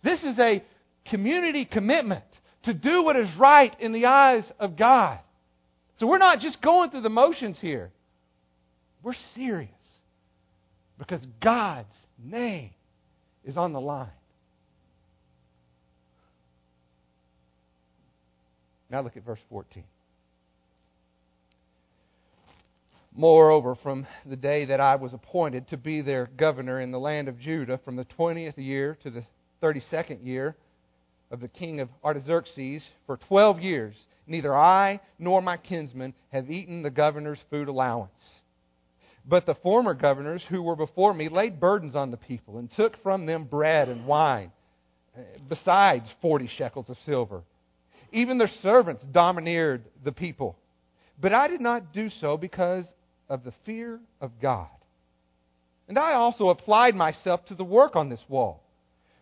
This 0.03 0.23
is 0.23 0.39
a 0.39 0.63
community 1.07 1.65
commitment 1.65 2.25
to 2.65 2.75
do 2.75 3.03
what 3.03 3.17
is 3.17 3.29
right 3.39 3.75
in 3.81 3.93
the 3.93 4.07
eyes 4.07 4.45
of 4.59 4.77
God. 4.77 5.19
So 5.99 6.07
we're 6.07 6.19
not 6.19 6.41
just 6.41 6.61
going 6.61 6.91
through 6.91 7.03
the 7.03 7.11
motions 7.11 7.59
here. 7.61 7.91
We're 9.03 9.15
serious 9.35 9.71
because 10.99 11.21
God's 11.41 11.93
name 12.23 12.71
is 13.45 13.57
on 13.57 13.73
the 13.73 13.81
line. 13.81 14.11
Now 18.91 19.03
look 19.03 19.17
at 19.17 19.25
verse 19.25 19.41
14. 19.49 19.85
Moreover, 23.15 23.75
from 23.75 24.07
the 24.25 24.37
day 24.37 24.67
that 24.67 24.81
I 24.81 24.97
was 24.97 25.15
appointed 25.15 25.69
to 25.69 25.77
be 25.77 26.01
their 26.01 26.27
governor 26.37 26.81
in 26.81 26.91
the 26.91 26.99
land 26.99 27.29
of 27.29 27.39
Judah, 27.39 27.79
from 27.85 27.97
the 27.97 28.05
20th 28.05 28.57
year 28.57 28.97
to 29.03 29.11
the 29.11 29.25
32nd 29.63 30.25
year 30.25 30.57
of 31.31 31.41
the 31.41 31.49
king 31.49 31.81
of 31.81 31.89
Artaxerxes, 32.05 32.83
for 33.07 33.17
12 33.29 33.61
years, 33.61 33.95
neither 34.27 34.57
I 34.57 35.01
nor 35.19 35.43
my 35.43 35.57
kinsmen 35.57 36.15
have 36.33 36.51
eaten 36.51 36.83
the 36.83 36.91
governor's 36.91 37.41
food 37.51 37.69
allowance. 37.69 38.40
But 39.27 39.47
the 39.47 39.55
former 39.57 39.95
governors 39.95 40.45
who 40.49 40.63
were 40.63 40.77
before 40.77 41.13
me 41.15 41.29
laid 41.29 41.61
burdens 41.61 41.95
on 41.95 42.11
the 42.11 42.17
people 42.17 42.59
and 42.59 42.71
took 42.73 43.01
from 43.03 43.27
them 43.27 43.45
bread 43.45 43.89
and 43.89 44.07
wine, 44.07 44.51
eh, 45.17 45.23
besides 45.49 46.13
40 46.23 46.49
shekels 46.57 46.89
of 46.89 46.97
silver. 47.05 47.43
Even 48.13 48.39
their 48.39 48.51
servants 48.63 49.05
domineered 49.13 49.85
the 50.05 50.13
people. 50.13 50.57
But 51.21 51.33
I 51.33 51.49
did 51.49 51.61
not 51.61 51.93
do 51.93 52.09
so 52.21 52.37
because 52.37 52.87
of 53.29 53.45
the 53.45 53.53
fear 53.65 54.01
of 54.21 54.33
God. 54.41 54.69
And 55.87 55.99
I 55.99 56.15
also 56.15 56.49
applied 56.49 56.95
myself 56.95 57.45
to 57.47 57.55
the 57.55 57.65
work 57.65 57.97
on 57.97 58.09
this 58.09 58.25
wall. 58.29 58.63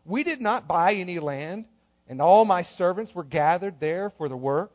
We 0.05 0.23
did 0.23 0.41
not 0.41 0.69
buy 0.69 0.95
any 0.95 1.19
land, 1.19 1.67
and 2.09 2.21
all 2.21 2.45
my 2.45 2.63
servants 2.77 3.15
were 3.15 3.25
gathered 3.25 3.81
there 3.81 4.13
for 4.17 4.29
the 4.29 4.37
work. 4.37 4.73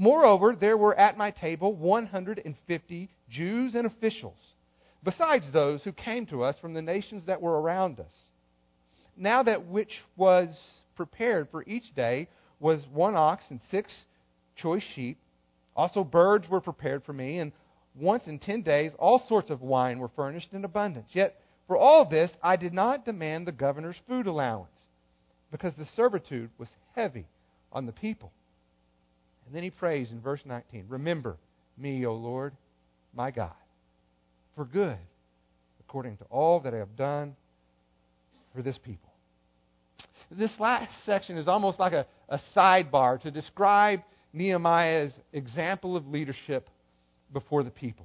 Moreover, 0.00 0.54
there 0.54 0.76
were 0.76 0.94
at 0.94 1.18
my 1.18 1.32
table 1.32 1.74
150 1.74 3.10
Jews 3.28 3.74
and 3.74 3.84
officials, 3.84 4.38
besides 5.02 5.50
those 5.52 5.82
who 5.82 5.90
came 5.90 6.24
to 6.26 6.44
us 6.44 6.56
from 6.60 6.72
the 6.72 6.80
nations 6.80 7.24
that 7.26 7.42
were 7.42 7.60
around 7.60 7.98
us. 7.98 8.12
Now 9.16 9.42
that 9.42 9.66
which 9.66 9.90
was 10.16 10.56
prepared 10.94 11.48
for 11.50 11.64
each 11.64 11.92
day 11.96 12.28
was 12.60 12.86
one 12.92 13.16
ox 13.16 13.46
and 13.50 13.60
six 13.72 13.92
choice 14.54 14.84
sheep. 14.94 15.18
Also, 15.74 16.04
birds 16.04 16.48
were 16.48 16.60
prepared 16.60 17.02
for 17.04 17.12
me, 17.12 17.40
and 17.40 17.50
once 17.96 18.28
in 18.28 18.38
ten 18.38 18.62
days 18.62 18.92
all 19.00 19.18
sorts 19.28 19.50
of 19.50 19.62
wine 19.62 19.98
were 19.98 20.10
furnished 20.14 20.52
in 20.52 20.64
abundance. 20.64 21.08
Yet, 21.10 21.40
for 21.66 21.76
all 21.76 22.04
this, 22.04 22.30
I 22.40 22.54
did 22.54 22.72
not 22.72 23.04
demand 23.04 23.48
the 23.48 23.52
governor's 23.52 24.00
food 24.06 24.28
allowance, 24.28 24.78
because 25.50 25.74
the 25.74 25.88
servitude 25.96 26.50
was 26.56 26.68
heavy 26.94 27.26
on 27.72 27.86
the 27.86 27.92
people. 27.92 28.30
And 29.48 29.56
then 29.56 29.62
he 29.62 29.70
prays 29.70 30.12
in 30.12 30.20
verse 30.20 30.42
19 30.44 30.84
Remember 30.88 31.38
me, 31.78 32.04
O 32.04 32.12
Lord, 32.12 32.52
my 33.14 33.30
God, 33.30 33.54
for 34.54 34.66
good, 34.66 34.98
according 35.80 36.18
to 36.18 36.24
all 36.24 36.60
that 36.60 36.74
I 36.74 36.76
have 36.76 36.96
done 36.96 37.34
for 38.54 38.60
this 38.60 38.76
people. 38.76 39.10
This 40.30 40.50
last 40.60 40.90
section 41.06 41.38
is 41.38 41.48
almost 41.48 41.78
like 41.78 41.94
a, 41.94 42.04
a 42.28 42.38
sidebar 42.54 43.18
to 43.22 43.30
describe 43.30 44.02
Nehemiah's 44.34 45.12
example 45.32 45.96
of 45.96 46.06
leadership 46.06 46.68
before 47.32 47.62
the 47.62 47.70
people. 47.70 48.04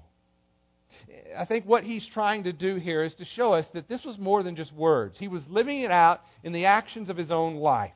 I 1.38 1.44
think 1.44 1.66
what 1.66 1.84
he's 1.84 2.08
trying 2.14 2.46
to 2.46 2.54
do 2.54 2.76
here 2.78 3.04
is 3.04 3.14
to 3.16 3.26
show 3.36 3.52
us 3.52 3.66
that 3.74 3.90
this 3.90 4.06
was 4.06 4.18
more 4.18 4.44
than 4.44 4.56
just 4.56 4.72
words. 4.72 5.18
He 5.20 5.28
was 5.28 5.44
living 5.50 5.82
it 5.82 5.92
out 5.92 6.22
in 6.42 6.54
the 6.54 6.68
actions 6.68 7.10
of 7.10 7.18
his 7.18 7.32
own 7.32 7.56
life. 7.56 7.92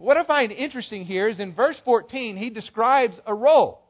What 0.00 0.16
I 0.16 0.24
find 0.24 0.50
interesting 0.50 1.04
here 1.04 1.28
is 1.28 1.40
in 1.40 1.54
verse 1.54 1.76
14, 1.84 2.38
he 2.38 2.48
describes 2.48 3.20
a 3.26 3.34
role 3.34 3.82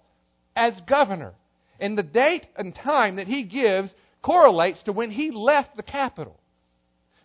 as 0.56 0.72
governor. 0.88 1.34
And 1.78 1.96
the 1.96 2.02
date 2.02 2.46
and 2.56 2.74
time 2.74 3.16
that 3.16 3.28
he 3.28 3.44
gives 3.44 3.94
correlates 4.20 4.82
to 4.82 4.92
when 4.92 5.12
he 5.12 5.30
left 5.30 5.76
the 5.76 5.84
capital. 5.84 6.36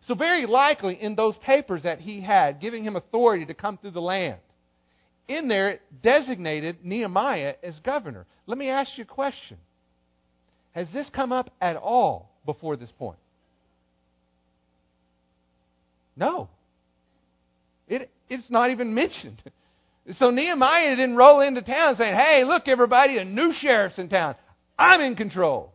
So, 0.07 0.13
very 0.13 0.45
likely, 0.45 1.01
in 1.01 1.15
those 1.15 1.35
papers 1.37 1.81
that 1.81 1.99
he 1.99 2.21
had, 2.21 2.61
giving 2.61 2.83
him 2.83 2.95
authority 2.95 3.47
to 3.47 3.55
come 3.55 3.79
through 3.79 3.91
the 3.91 4.01
land, 4.01 4.39
in 5.27 5.47
there 5.47 5.69
it 5.69 5.81
designated 6.03 6.85
Nehemiah 6.85 7.55
as 7.63 7.79
governor. 7.79 8.27
Let 8.45 8.59
me 8.59 8.69
ask 8.69 8.91
you 8.97 9.03
a 9.03 9.07
question 9.07 9.57
Has 10.73 10.85
this 10.93 11.09
come 11.09 11.31
up 11.31 11.49
at 11.59 11.75
all 11.75 12.29
before 12.45 12.77
this 12.77 12.91
point? 12.91 13.17
No. 16.15 16.49
It, 17.87 18.11
it's 18.29 18.49
not 18.49 18.71
even 18.71 18.93
mentioned. 18.93 19.41
So 20.19 20.29
Nehemiah 20.29 20.95
didn't 20.95 21.15
roll 21.15 21.41
into 21.41 21.61
town 21.61 21.95
saying, 21.95 22.15
Hey, 22.15 22.43
look, 22.45 22.67
everybody, 22.67 23.17
a 23.17 23.25
new 23.25 23.51
sheriff's 23.59 23.97
in 23.97 24.09
town. 24.09 24.35
I'm 24.77 25.01
in 25.01 25.15
control. 25.15 25.71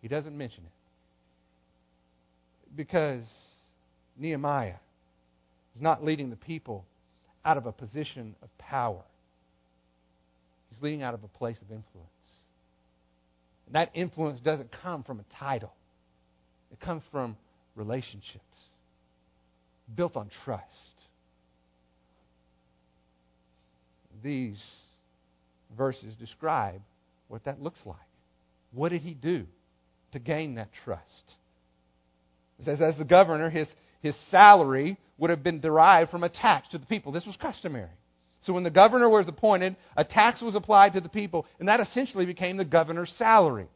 He 0.00 0.08
doesn't 0.08 0.36
mention 0.36 0.64
it 0.64 0.72
because 2.76 3.22
Nehemiah 4.18 4.76
is 5.76 5.82
not 5.82 6.04
leading 6.04 6.30
the 6.30 6.36
people 6.36 6.84
out 7.44 7.56
of 7.56 7.66
a 7.66 7.72
position 7.72 8.34
of 8.42 8.48
power. 8.58 9.02
He's 10.70 10.82
leading 10.82 11.02
out 11.02 11.14
of 11.14 11.22
a 11.22 11.28
place 11.28 11.58
of 11.58 11.70
influence. 11.70 12.08
And 13.66 13.74
that 13.74 13.90
influence 13.94 14.40
doesn't 14.40 14.70
come 14.82 15.02
from 15.02 15.20
a 15.20 15.24
title, 15.38 15.72
it 16.72 16.80
comes 16.80 17.02
from 17.10 17.36
relationships 17.76 18.42
built 19.94 20.16
on 20.16 20.30
trust. 20.44 20.64
These 24.22 24.62
verses 25.76 26.14
describe 26.18 26.80
what 27.28 27.44
that 27.44 27.62
looks 27.62 27.80
like. 27.84 27.96
What 28.72 28.90
did 28.90 29.02
he 29.02 29.14
do 29.14 29.46
to 30.12 30.18
gain 30.18 30.56
that 30.56 30.70
trust? 30.84 31.34
It 32.58 32.64
says, 32.64 32.80
as 32.80 32.96
the 32.96 33.04
governor, 33.04 33.50
his, 33.50 33.68
his 34.00 34.14
salary 34.30 34.96
would 35.18 35.30
have 35.30 35.42
been 35.42 35.60
derived 35.60 36.10
from 36.10 36.24
a 36.24 36.28
tax 36.28 36.68
to 36.68 36.78
the 36.78 36.86
people. 36.86 37.12
This 37.12 37.26
was 37.26 37.36
customary. 37.36 37.88
So 38.42 38.52
when 38.52 38.64
the 38.64 38.70
governor 38.70 39.08
was 39.08 39.28
appointed, 39.28 39.76
a 39.96 40.04
tax 40.04 40.42
was 40.42 40.54
applied 40.54 40.94
to 40.94 41.00
the 41.00 41.08
people, 41.08 41.46
and 41.58 41.68
that 41.68 41.80
essentially 41.80 42.26
became 42.26 42.56
the 42.56 42.64
governor's 42.64 43.12
salary. 43.16 43.68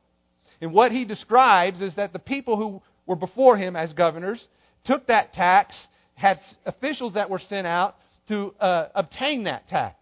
And 0.61 0.73
what 0.73 0.93
he 0.93 1.05
describes 1.05 1.81
is 1.81 1.95
that 1.97 2.13
the 2.13 2.19
people 2.19 2.57
who 2.57 2.83
were 3.07 3.17
before 3.17 3.57
him 3.57 3.77
as 3.77 3.93
governors 3.93 4.45
took 4.85 5.07
that 5.07 5.33
tax, 5.35 5.77
had 6.15 6.39
officials 6.65 7.15
that 7.15 7.31
were 7.31 7.41
sent 7.49 7.67
out 7.67 7.97
to 8.29 8.55
uh, 8.61 8.89
obtain 8.95 9.45
that 9.45 9.69
tax. 9.69 9.97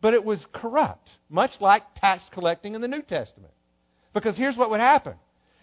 But 0.00 0.14
it 0.14 0.24
was 0.24 0.44
corrupt, 0.52 1.08
much 1.28 1.52
like 1.60 1.82
tax 1.96 2.22
collecting 2.32 2.74
in 2.74 2.80
the 2.80 2.88
New 2.88 3.02
Testament. 3.02 3.52
Because 4.12 4.36
here's 4.36 4.56
what 4.56 4.70
would 4.70 4.80
happen 4.80 5.14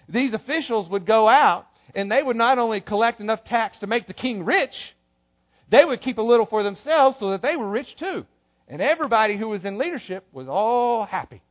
these 0.10 0.34
officials 0.34 0.90
would 0.90 1.06
go 1.06 1.30
out 1.30 1.66
and 1.96 2.12
they 2.12 2.22
would 2.22 2.36
not 2.36 2.60
only 2.60 2.82
collect 2.82 3.20
enough 3.20 3.44
tax 3.46 3.80
to 3.80 3.88
make 3.88 4.08
the 4.08 4.14
king 4.14 4.44
rich, 4.44 4.74
they 5.72 5.86
would 5.86 6.02
keep 6.02 6.18
a 6.18 6.22
little 6.22 6.46
for 6.46 6.64
themselves 6.64 7.18
so 7.20 7.32
that 7.32 7.42
they 7.42 7.56
were 7.56 7.70
rich 7.70 7.88
too. 7.98 8.26
And 8.68 8.82
everybody 8.82 9.38
who 9.38 9.50
was 9.50 9.66
in 9.66 9.78
leadership 9.78 10.26
was 10.32 10.48
all 10.48 11.06
happy. 11.06 11.42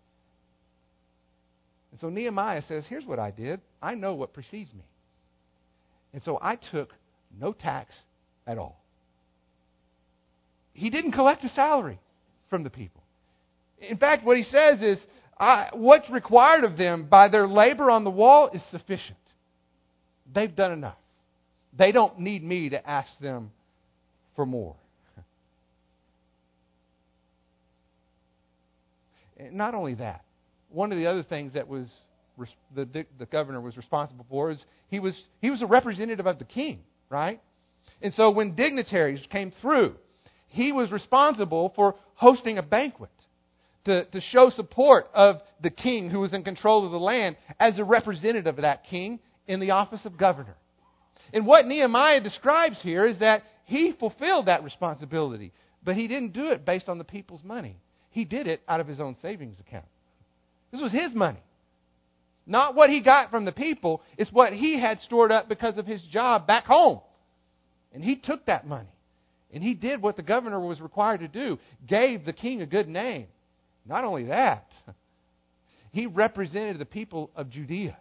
And 1.90 2.00
so 2.00 2.08
Nehemiah 2.08 2.62
says, 2.66 2.84
Here's 2.88 3.04
what 3.04 3.18
I 3.18 3.30
did. 3.30 3.60
I 3.80 3.94
know 3.94 4.14
what 4.14 4.32
precedes 4.32 4.72
me. 4.72 4.84
And 6.12 6.22
so 6.22 6.38
I 6.40 6.56
took 6.56 6.90
no 7.38 7.52
tax 7.52 7.94
at 8.46 8.58
all. 8.58 8.82
He 10.72 10.90
didn't 10.90 11.12
collect 11.12 11.44
a 11.44 11.48
salary 11.50 12.00
from 12.52 12.62
the 12.64 12.70
people. 12.70 13.02
In 13.80 13.96
fact, 13.96 14.26
what 14.26 14.36
he 14.36 14.42
says 14.42 14.82
is, 14.82 14.98
what's 15.72 16.10
required 16.10 16.64
of 16.64 16.76
them 16.76 17.06
by 17.08 17.28
their 17.28 17.48
labor 17.48 17.90
on 17.90 18.04
the 18.04 18.10
wall 18.10 18.50
is 18.52 18.60
sufficient. 18.70 19.16
They've 20.34 20.54
done 20.54 20.72
enough. 20.72 20.98
They 21.78 21.92
don't 21.92 22.18
need 22.18 22.44
me 22.44 22.68
to 22.68 22.86
ask 22.86 23.08
them 23.22 23.52
for 24.36 24.44
more. 24.44 24.76
Not 29.50 29.74
only 29.74 29.94
that, 29.94 30.26
one 30.68 30.92
of 30.92 30.98
the 30.98 31.06
other 31.06 31.22
things 31.22 31.54
that 31.54 31.68
was 31.68 31.88
the, 32.74 33.06
the 33.18 33.24
governor 33.24 33.62
was 33.62 33.78
responsible 33.78 34.26
for 34.28 34.50
is 34.50 34.62
he 34.88 35.00
was, 35.00 35.18
he 35.40 35.48
was 35.48 35.62
a 35.62 35.66
representative 35.66 36.26
of 36.26 36.38
the 36.38 36.44
king, 36.44 36.80
right? 37.08 37.40
And 38.02 38.12
so 38.12 38.28
when 38.28 38.54
dignitaries 38.54 39.26
came 39.30 39.54
through, 39.62 39.94
he 40.52 40.70
was 40.70 40.92
responsible 40.92 41.72
for 41.74 41.96
hosting 42.14 42.58
a 42.58 42.62
banquet 42.62 43.10
to, 43.84 44.04
to 44.04 44.20
show 44.20 44.50
support 44.50 45.08
of 45.14 45.40
the 45.62 45.70
king 45.70 46.10
who 46.10 46.20
was 46.20 46.34
in 46.34 46.44
control 46.44 46.84
of 46.84 46.92
the 46.92 46.98
land 46.98 47.36
as 47.58 47.78
a 47.78 47.84
representative 47.84 48.58
of 48.58 48.62
that 48.62 48.84
king 48.84 49.18
in 49.46 49.60
the 49.60 49.70
office 49.70 50.04
of 50.04 50.16
governor. 50.18 50.54
And 51.32 51.46
what 51.46 51.66
Nehemiah 51.66 52.20
describes 52.20 52.76
here 52.82 53.06
is 53.06 53.18
that 53.20 53.44
he 53.64 53.92
fulfilled 53.98 54.46
that 54.46 54.62
responsibility, 54.62 55.52
but 55.82 55.96
he 55.96 56.06
didn't 56.06 56.34
do 56.34 56.50
it 56.50 56.66
based 56.66 56.88
on 56.88 56.98
the 56.98 57.04
people's 57.04 57.42
money. 57.42 57.76
He 58.10 58.26
did 58.26 58.46
it 58.46 58.60
out 58.68 58.80
of 58.80 58.86
his 58.86 59.00
own 59.00 59.16
savings 59.22 59.58
account. 59.58 59.86
This 60.70 60.82
was 60.82 60.92
his 60.92 61.14
money. 61.14 61.42
Not 62.46 62.74
what 62.74 62.90
he 62.90 63.00
got 63.00 63.30
from 63.30 63.46
the 63.46 63.52
people, 63.52 64.02
it's 64.18 64.30
what 64.30 64.52
he 64.52 64.78
had 64.78 65.00
stored 65.00 65.32
up 65.32 65.48
because 65.48 65.78
of 65.78 65.86
his 65.86 66.02
job 66.02 66.46
back 66.46 66.66
home. 66.66 67.00
And 67.94 68.04
he 68.04 68.16
took 68.16 68.44
that 68.46 68.66
money 68.66 68.88
And 69.52 69.62
he 69.62 69.74
did 69.74 70.00
what 70.00 70.16
the 70.16 70.22
governor 70.22 70.58
was 70.58 70.80
required 70.80 71.20
to 71.20 71.28
do 71.28 71.58
gave 71.86 72.24
the 72.24 72.32
king 72.32 72.62
a 72.62 72.66
good 72.66 72.88
name. 72.88 73.26
Not 73.84 74.04
only 74.04 74.24
that, 74.24 74.70
he 75.90 76.06
represented 76.06 76.78
the 76.78 76.86
people 76.86 77.30
of 77.36 77.50
Judea. 77.50 77.96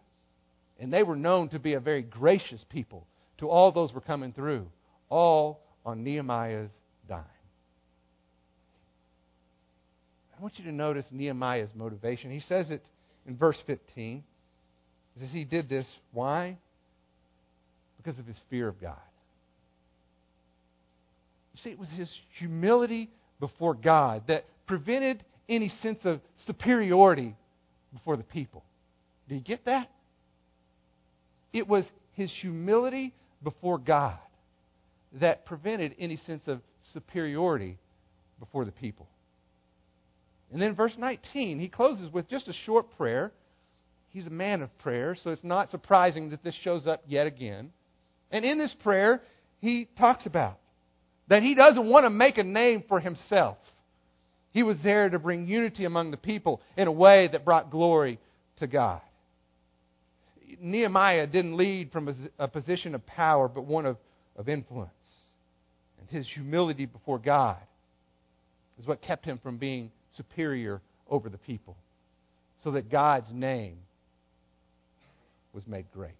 And 0.80 0.92
they 0.92 1.04
were 1.04 1.16
known 1.16 1.50
to 1.50 1.60
be 1.60 1.74
a 1.74 1.80
very 1.80 2.02
gracious 2.02 2.64
people 2.70 3.06
to 3.40 3.50
all 3.50 3.72
those 3.72 3.90
who 3.90 3.96
were 3.96 4.02
coming 4.02 4.34
through, 4.34 4.68
all 5.10 5.62
on 5.86 6.04
Nehemiah's 6.04 6.72
dime. 7.08 7.24
I 10.38 10.42
want 10.42 10.58
you 10.58 10.66
to 10.66 10.72
notice 10.72 11.06
Nehemiah's 11.12 11.70
motivation. 11.76 12.32
He 12.32 12.40
says 12.40 12.72
it 12.72 12.84
in 13.28 13.38
verse 13.38 13.58
15. 13.68 14.24
He 15.14 15.20
says 15.20 15.30
he 15.32 15.44
did 15.44 15.70
this. 15.70 15.86
Why? 16.14 16.58
Because 17.98 18.18
of 18.18 18.26
his 18.26 18.38
fear 18.50 18.68
of 18.68 18.82
God. 18.82 18.98
See, 21.64 21.70
it 21.70 21.80
was 21.80 21.90
his 21.90 22.10
humility 22.40 23.10
before 23.40 23.74
God 23.74 24.24
that 24.28 24.46
prevented 24.68 25.24
any 25.50 25.70
sense 25.82 26.00
of 26.06 26.22
superiority 26.46 27.36
before 27.94 28.18
the 28.18 28.24
people. 28.24 28.64
Do 29.28 29.36
you 29.36 29.42
get 29.42 29.66
that? 29.66 29.90
It 31.54 31.68
was 31.68 31.86
his 32.14 32.32
humility 32.42 33.14
before 33.44 33.78
God 33.78 34.18
that 35.20 35.46
prevented 35.46 35.96
any 36.00 36.18
sense 36.18 36.44
of 36.48 36.62
superiority 36.94 37.78
before 38.40 38.66
the 38.66 38.72
people. 38.72 39.08
And 40.52 40.62
then 40.62 40.76
verse 40.76 40.96
19, 40.98 41.60
he 41.60 41.68
closes 41.68 42.12
with 42.12 42.30
just 42.30 42.48
a 42.48 42.54
short 42.66 42.96
prayer. 42.98 43.32
He's 44.10 44.28
a 44.28 44.32
man 44.32 44.62
of 44.62 44.78
prayer, 44.80 45.16
so 45.22 45.32
it's 45.32 45.44
not 45.44 45.72
surprising 45.72 46.30
that 46.32 46.44
this 46.44 46.56
shows 46.64 46.88
up 46.88 47.04
yet 47.08 47.28
again. 47.28 47.72
And 48.32 48.44
in 48.44 48.58
this 48.58 48.74
prayer, 48.82 49.22
he 49.60 49.88
talks 49.98 50.26
about 50.26 50.60
that 51.28 51.44
he 51.44 51.56
doesn't 51.56 51.88
want 51.88 52.06
to 52.06 52.10
make 52.10 52.38
a 52.38 52.44
name 52.44 52.84
for 52.88 53.00
himself. 53.00 53.58
He 54.52 54.64
was 54.64 54.78
there 54.84 55.10
to 55.10 55.18
bring 55.18 55.48
unity 55.48 55.86
among 55.86 56.12
the 56.12 56.18
people 56.18 56.62
in 56.76 56.88
a 56.88 56.92
way 56.92 57.30
that 57.32 57.46
brought 57.46 57.72
glory 57.72 58.20
to 58.60 58.68
God. 58.68 59.02
Nehemiah 60.60 61.28
didn't 61.28 61.56
lead 61.56 61.92
from 61.92 62.14
a 62.38 62.48
position 62.48 62.94
of 62.94 63.06
power, 63.06 63.48
but 63.48 63.66
one 63.66 63.86
of, 63.86 63.98
of 64.36 64.50
influence. 64.50 64.92
And 66.00 66.10
his 66.10 66.28
humility 66.28 66.86
before 66.86 67.18
God 67.18 67.58
is 68.80 68.86
what 68.86 69.02
kept 69.02 69.26
him 69.26 69.40
from 69.42 69.58
being 69.58 69.92
superior 70.18 70.82
over 71.10 71.30
the 71.30 71.38
people, 71.38 71.78
so 72.64 72.72
that 72.72 72.90
God's 72.90 73.32
name 73.32 73.78
was 75.54 75.66
made 75.68 75.86
great. 75.94 76.12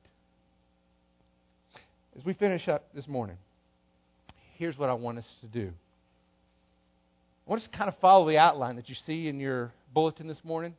As 2.18 2.26
we 2.26 2.34
finish 2.34 2.68
up 2.68 2.94
this 2.94 3.08
morning, 3.08 3.38
here's 4.62 4.78
what 4.78 4.90
I 4.90 4.94
want 4.94 5.18
us 5.18 5.26
to 5.42 5.48
do. 5.48 5.72
I 7.48 7.50
want 7.50 7.64
us 7.64 7.68
to 7.68 7.76
kind 7.76 7.90
of 7.90 7.98
follow 7.98 8.30
the 8.30 8.38
outline 8.38 8.76
that 8.76 8.90
you 8.90 8.96
see 9.08 9.28
in 9.28 9.40
your 9.40 9.74
bulletin 9.92 10.28
this 10.28 10.38
morning, 10.44 10.76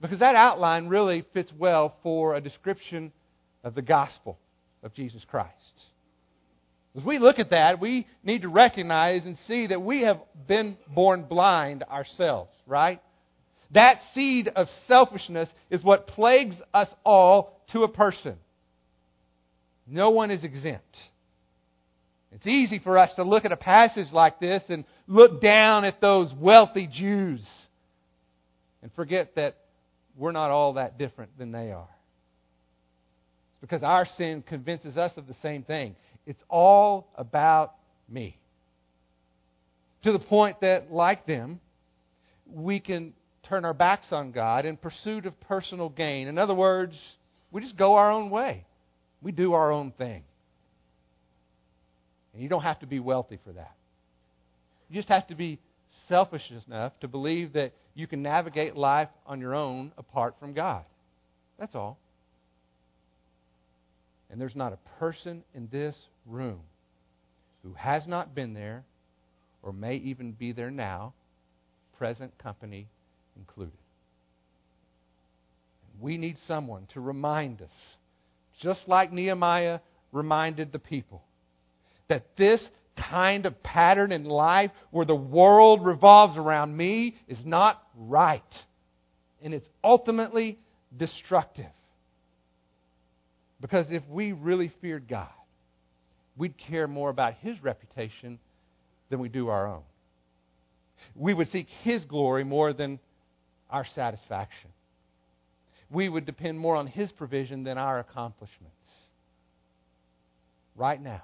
because 0.00 0.20
that 0.20 0.36
outline 0.36 0.88
really 0.88 1.26
fits 1.34 1.52
well 1.58 1.94
for 2.02 2.34
a 2.34 2.40
description 2.40 3.12
of 3.62 3.74
the 3.74 3.82
gospel 3.82 4.38
of 4.82 4.94
Jesus 4.94 5.22
Christ. 5.30 5.52
As 6.96 7.04
we 7.04 7.18
look 7.18 7.38
at 7.38 7.50
that, 7.50 7.78
we 7.78 8.06
need 8.24 8.40
to 8.40 8.48
recognize 8.48 9.26
and 9.26 9.36
see 9.46 9.66
that 9.66 9.82
we 9.82 10.00
have 10.00 10.20
been 10.48 10.78
born 10.88 11.24
blind 11.24 11.82
ourselves, 11.82 12.50
right? 12.66 13.02
That 13.72 14.00
seed 14.14 14.48
of 14.48 14.66
selfishness 14.88 15.50
is 15.68 15.84
what 15.84 16.06
plagues 16.06 16.56
us 16.72 16.88
all 17.04 17.60
to 17.72 17.82
a 17.82 17.88
person. 17.88 18.36
No 19.86 20.08
one 20.08 20.30
is 20.30 20.42
exempt. 20.42 20.96
It's 22.32 22.46
easy 22.46 22.78
for 22.78 22.96
us 22.96 23.12
to 23.16 23.24
look 23.24 23.44
at 23.44 23.52
a 23.52 23.56
passage 23.56 24.12
like 24.12 24.38
this 24.38 24.62
and 24.68 24.84
look 25.06 25.40
down 25.40 25.84
at 25.84 26.00
those 26.00 26.32
wealthy 26.32 26.86
Jews 26.86 27.44
and 28.82 28.92
forget 28.94 29.34
that 29.34 29.56
we're 30.16 30.32
not 30.32 30.50
all 30.50 30.74
that 30.74 30.96
different 30.96 31.36
than 31.38 31.50
they 31.50 31.72
are. 31.72 31.88
It's 33.52 33.60
because 33.60 33.82
our 33.82 34.06
sin 34.16 34.42
convinces 34.46 34.96
us 34.96 35.12
of 35.16 35.26
the 35.26 35.34
same 35.42 35.64
thing. 35.64 35.96
It's 36.24 36.42
all 36.48 37.08
about 37.16 37.74
me. 38.08 38.38
To 40.04 40.12
the 40.12 40.18
point 40.18 40.60
that, 40.60 40.92
like 40.92 41.26
them, 41.26 41.60
we 42.46 42.80
can 42.80 43.12
turn 43.48 43.64
our 43.64 43.74
backs 43.74 44.06
on 44.12 44.30
God 44.30 44.64
in 44.64 44.76
pursuit 44.76 45.26
of 45.26 45.38
personal 45.40 45.88
gain. 45.88 46.28
In 46.28 46.38
other 46.38 46.54
words, 46.54 46.96
we 47.50 47.60
just 47.60 47.76
go 47.76 47.96
our 47.96 48.10
own 48.10 48.30
way. 48.30 48.64
We 49.20 49.32
do 49.32 49.52
our 49.54 49.72
own 49.72 49.92
thing. 49.92 50.22
And 52.32 52.42
you 52.42 52.48
don't 52.48 52.62
have 52.62 52.80
to 52.80 52.86
be 52.86 53.00
wealthy 53.00 53.38
for 53.44 53.52
that. 53.52 53.74
You 54.88 54.96
just 54.96 55.08
have 55.08 55.26
to 55.28 55.34
be 55.34 55.58
selfish 56.08 56.42
enough 56.66 56.92
to 57.00 57.08
believe 57.08 57.52
that 57.54 57.72
you 57.94 58.06
can 58.06 58.22
navigate 58.22 58.76
life 58.76 59.08
on 59.26 59.40
your 59.40 59.54
own 59.54 59.92
apart 59.98 60.34
from 60.38 60.52
God. 60.52 60.84
That's 61.58 61.74
all. 61.74 61.98
And 64.30 64.40
there's 64.40 64.56
not 64.56 64.72
a 64.72 64.98
person 64.98 65.42
in 65.54 65.68
this 65.72 65.96
room 66.26 66.60
who 67.62 67.74
has 67.74 68.06
not 68.06 68.34
been 68.34 68.54
there 68.54 68.84
or 69.62 69.72
may 69.72 69.96
even 69.96 70.32
be 70.32 70.52
there 70.52 70.70
now, 70.70 71.12
present 71.98 72.36
company 72.38 72.88
included. 73.36 73.72
We 76.00 76.16
need 76.16 76.38
someone 76.48 76.86
to 76.94 77.00
remind 77.00 77.60
us, 77.60 77.70
just 78.62 78.80
like 78.86 79.12
Nehemiah 79.12 79.80
reminded 80.12 80.72
the 80.72 80.78
people, 80.78 81.22
that 82.10 82.36
this 82.36 82.60
kind 82.96 83.46
of 83.46 83.62
pattern 83.62 84.12
in 84.12 84.24
life 84.24 84.70
where 84.90 85.06
the 85.06 85.14
world 85.14 85.84
revolves 85.84 86.36
around 86.36 86.76
me 86.76 87.16
is 87.26 87.38
not 87.44 87.82
right. 87.96 88.42
And 89.42 89.54
it's 89.54 89.68
ultimately 89.82 90.58
destructive. 90.94 91.64
Because 93.60 93.86
if 93.90 94.02
we 94.08 94.32
really 94.32 94.70
feared 94.82 95.08
God, 95.08 95.28
we'd 96.36 96.58
care 96.58 96.86
more 96.86 97.08
about 97.10 97.34
His 97.40 97.62
reputation 97.62 98.38
than 99.08 99.20
we 99.20 99.28
do 99.28 99.48
our 99.48 99.66
own. 99.66 99.82
We 101.14 101.32
would 101.32 101.50
seek 101.50 101.68
His 101.82 102.04
glory 102.04 102.44
more 102.44 102.72
than 102.72 102.98
our 103.70 103.86
satisfaction. 103.94 104.70
We 105.90 106.08
would 106.08 106.26
depend 106.26 106.58
more 106.58 106.76
on 106.76 106.86
His 106.86 107.10
provision 107.12 107.64
than 107.64 107.78
our 107.78 107.98
accomplishments. 107.98 108.74
Right 110.76 111.00
now, 111.02 111.22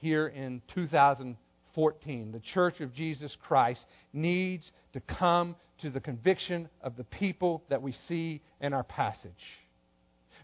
here 0.00 0.26
in 0.26 0.62
2014, 0.74 2.32
the 2.32 2.40
Church 2.52 2.80
of 2.80 2.94
Jesus 2.94 3.36
Christ 3.46 3.84
needs 4.12 4.70
to 4.92 5.00
come 5.00 5.56
to 5.82 5.90
the 5.90 6.00
conviction 6.00 6.68
of 6.82 6.96
the 6.96 7.04
people 7.04 7.62
that 7.70 7.82
we 7.82 7.94
see 8.08 8.42
in 8.60 8.72
our 8.72 8.82
passage. 8.82 9.30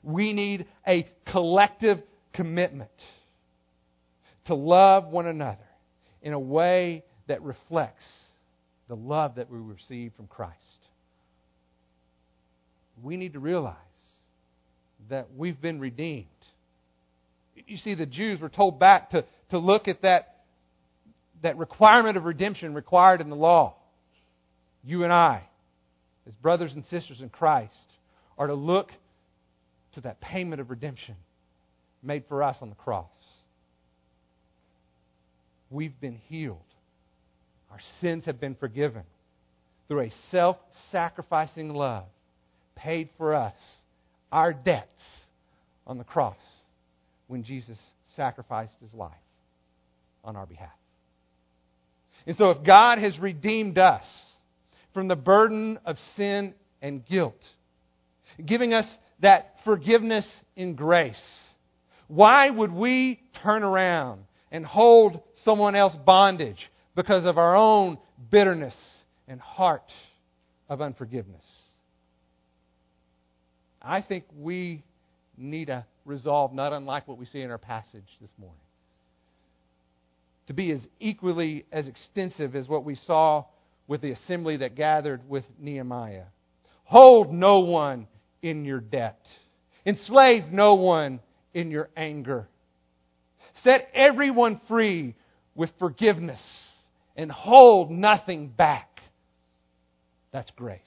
We 0.03 0.33
need 0.33 0.66
a 0.87 1.09
collective 1.31 2.03
commitment 2.33 2.90
to 4.47 4.55
love 4.55 5.09
one 5.09 5.27
another 5.27 5.59
in 6.23 6.33
a 6.33 6.38
way 6.38 7.05
that 7.29 7.42
reflects 7.42 8.05
the 8.88 8.97
love 8.97 9.35
that 9.37 9.51
we 9.51 9.59
receive 9.59 10.12
from 10.16 10.27
Christ. 10.29 10.55
We 13.03 13.16
need 13.16 13.33
to 13.33 13.40
realize 13.40 13.75
that 15.11 15.29
we've 15.37 15.61
been 15.61 15.81
redeemed. 15.81 16.27
You 17.66 17.77
see, 17.79 17.95
the 17.95 18.07
Jews 18.07 18.40
were 18.40 18.49
told 18.49 18.79
back 18.79 19.11
to, 19.11 19.25
to 19.51 19.59
look 19.59 19.89
at 19.89 20.03
that, 20.03 20.37
that 21.43 21.57
requirement 21.57 22.17
of 22.17 22.25
redemption 22.25 22.75
required 22.75 23.21
in 23.21 23.31
the 23.31 23.37
law. 23.37 23.77
You 24.85 25.05
and 25.05 25.13
I, 25.13 25.43
as 26.27 26.35
brothers 26.35 26.73
and 26.73 26.85
sisters 26.87 27.21
in 27.21 27.29
Christ, 27.29 27.73
are 28.39 28.47
to 28.47 28.55
look 28.55 28.91
to 29.95 30.01
that 30.03 30.21
payment 30.21 30.61
of 30.61 30.71
redemption 30.71 31.17
made 32.03 32.25
for 32.29 32.43
us 32.43 32.57
on 32.61 32.69
the 32.69 32.75
cross. 32.75 33.11
We've 35.70 35.99
been 36.01 36.20
healed. 36.29 36.59
Our 37.70 37.81
sins 38.01 38.25
have 38.27 38.41
been 38.41 38.55
forgiven 38.55 39.03
through 39.89 40.03
a 40.03 40.12
self 40.31 40.57
sacrificing 40.93 41.75
love 41.75 42.05
paid 42.77 43.09
for 43.16 43.35
us 43.35 43.57
our 44.31 44.53
debts 44.53 45.03
on 45.87 45.99
the 45.99 46.05
cross 46.05 46.37
when 47.27 47.43
Jesus 47.43 47.79
sacrificed 48.14 48.75
his 48.81 48.93
life 48.95 49.12
on 50.27 50.37
our 50.37 50.45
behalf. 50.47 50.68
And 52.27 52.37
so, 52.37 52.51
if 52.51 52.64
God 52.64 52.99
has 52.99 53.18
redeemed 53.18 53.79
us 53.79 54.05
from 54.93 55.09
the 55.09 55.16
burden 55.16 55.79
of 55.87 55.97
sin 56.16 56.55
and 56.83 57.07
guilt, 57.07 57.41
giving 58.45 58.74
us 58.74 58.87
that 59.20 59.55
forgiveness 59.64 60.27
in 60.57 60.74
grace, 60.74 61.22
why 62.09 62.51
would 62.51 62.72
we 62.72 63.20
turn 63.43 63.62
around 63.62 64.24
and 64.51 64.66
hold 64.66 65.20
someone 65.45 65.77
else 65.77 65.95
bondage 66.05 66.59
because 66.97 67.24
of 67.24 67.39
our 67.39 67.57
own 67.57 67.99
bitterness 68.31 68.74
and 69.29 69.41
heart 69.41 69.91
of 70.68 70.83
unforgiveness? 70.83 71.45
I 73.81 74.03
think 74.03 74.24
we 74.37 74.83
need 75.37 75.68
a 75.68 75.87
resolve 76.05 76.53
not 76.53 76.72
unlike 76.72 77.07
what 77.07 77.18
we 77.18 77.27
see 77.27 77.41
in 77.41 77.51
our 77.51 77.59
passage 77.59 78.09
this 78.20 78.31
morning. 78.39 78.66
To 80.47 80.55
be 80.55 80.70
as 80.70 80.80
equally 81.01 81.66
as 81.72 81.88
extensive 81.88 82.55
as 82.55 82.68
what 82.68 82.84
we 82.84 82.94
saw 82.94 83.44
with 83.86 84.01
the 84.01 84.12
assembly 84.12 84.59
that 84.59 84.74
gathered 84.74 85.28
with 85.28 85.44
Nehemiah. 85.59 86.24
Hold 86.84 87.32
no 87.32 87.61
one 87.61 88.07
in 88.42 88.64
your 88.64 88.80
debt. 88.80 89.20
Enslave 89.84 90.44
no 90.53 90.74
one 90.74 91.20
in 91.55 91.70
your 91.70 91.88
anger. 91.97 92.49
Set 93.64 93.88
everyone 93.94 94.61
free 94.68 95.14
with 95.55 95.70
forgiveness 95.78 96.40
and 97.16 97.30
hold 97.30 97.90
nothing 97.90 98.49
back. 98.49 99.01
That's 100.32 100.51
grace. 100.57 100.80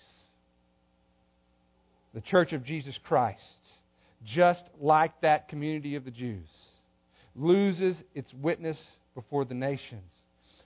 The 2.14 2.22
Church 2.22 2.54
of 2.54 2.64
Jesus 2.64 2.98
Christ, 3.04 3.44
just 4.26 4.64
like 4.80 5.22
that 5.22 5.48
community 5.48 5.96
of 5.96 6.06
the 6.06 6.12
Jews, 6.12 6.48
loses 7.36 7.96
its 8.14 8.34
witness 8.34 8.78
before 9.20 9.44
the 9.44 9.54
nations 9.54 10.12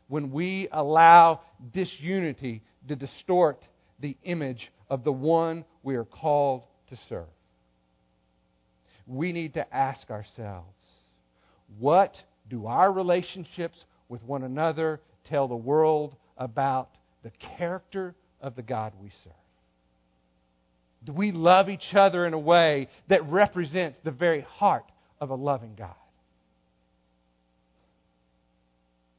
when 0.07 0.31
we 0.31 0.67
allow 0.71 1.41
disunity 1.73 2.61
to 2.87 2.95
distort 2.95 3.63
the 3.99 4.15
image 4.23 4.71
of 4.91 5.03
the 5.03 5.11
one 5.11 5.65
we 5.81 5.95
are 5.95 6.03
called 6.03 6.61
to 6.87 6.97
serve. 7.09 7.25
We 9.07 9.31
need 9.31 9.55
to 9.55 9.75
ask 9.75 10.11
ourselves 10.11 10.67
what 11.79 12.13
do 12.47 12.67
our 12.67 12.91
relationships 12.91 13.83
with 14.07 14.23
one 14.23 14.43
another 14.43 15.01
tell 15.29 15.47
the 15.47 15.55
world 15.55 16.15
about 16.37 16.89
the 17.23 17.31
character 17.57 18.13
of 18.39 18.55
the 18.55 18.61
God 18.61 18.93
we 19.01 19.09
serve? 19.23 19.33
Do 21.03 21.13
we 21.13 21.31
love 21.31 21.69
each 21.69 21.95
other 21.95 22.27
in 22.27 22.33
a 22.33 22.39
way 22.39 22.87
that 23.09 23.27
represents 23.27 23.97
the 24.03 24.11
very 24.11 24.41
heart 24.41 24.85
of 25.19 25.31
a 25.31 25.35
loving 25.35 25.73
God? 25.75 25.95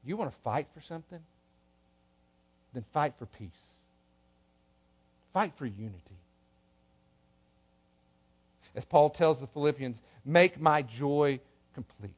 You 0.05 0.17
want 0.17 0.31
to 0.31 0.37
fight 0.45 0.69
for 0.75 0.83
something? 0.87 1.21
Then 2.75 2.85
fight 2.93 3.15
for 3.19 3.27
peace. 3.27 3.51
Fight 5.33 5.53
for 5.59 5.67
unity. 5.67 5.99
As 8.77 8.85
Paul 8.85 9.11
tells 9.11 9.41
the 9.41 9.47
Philippians, 9.49 9.97
make 10.25 10.61
my 10.61 10.83
joy 10.83 11.41
complete. 11.75 12.13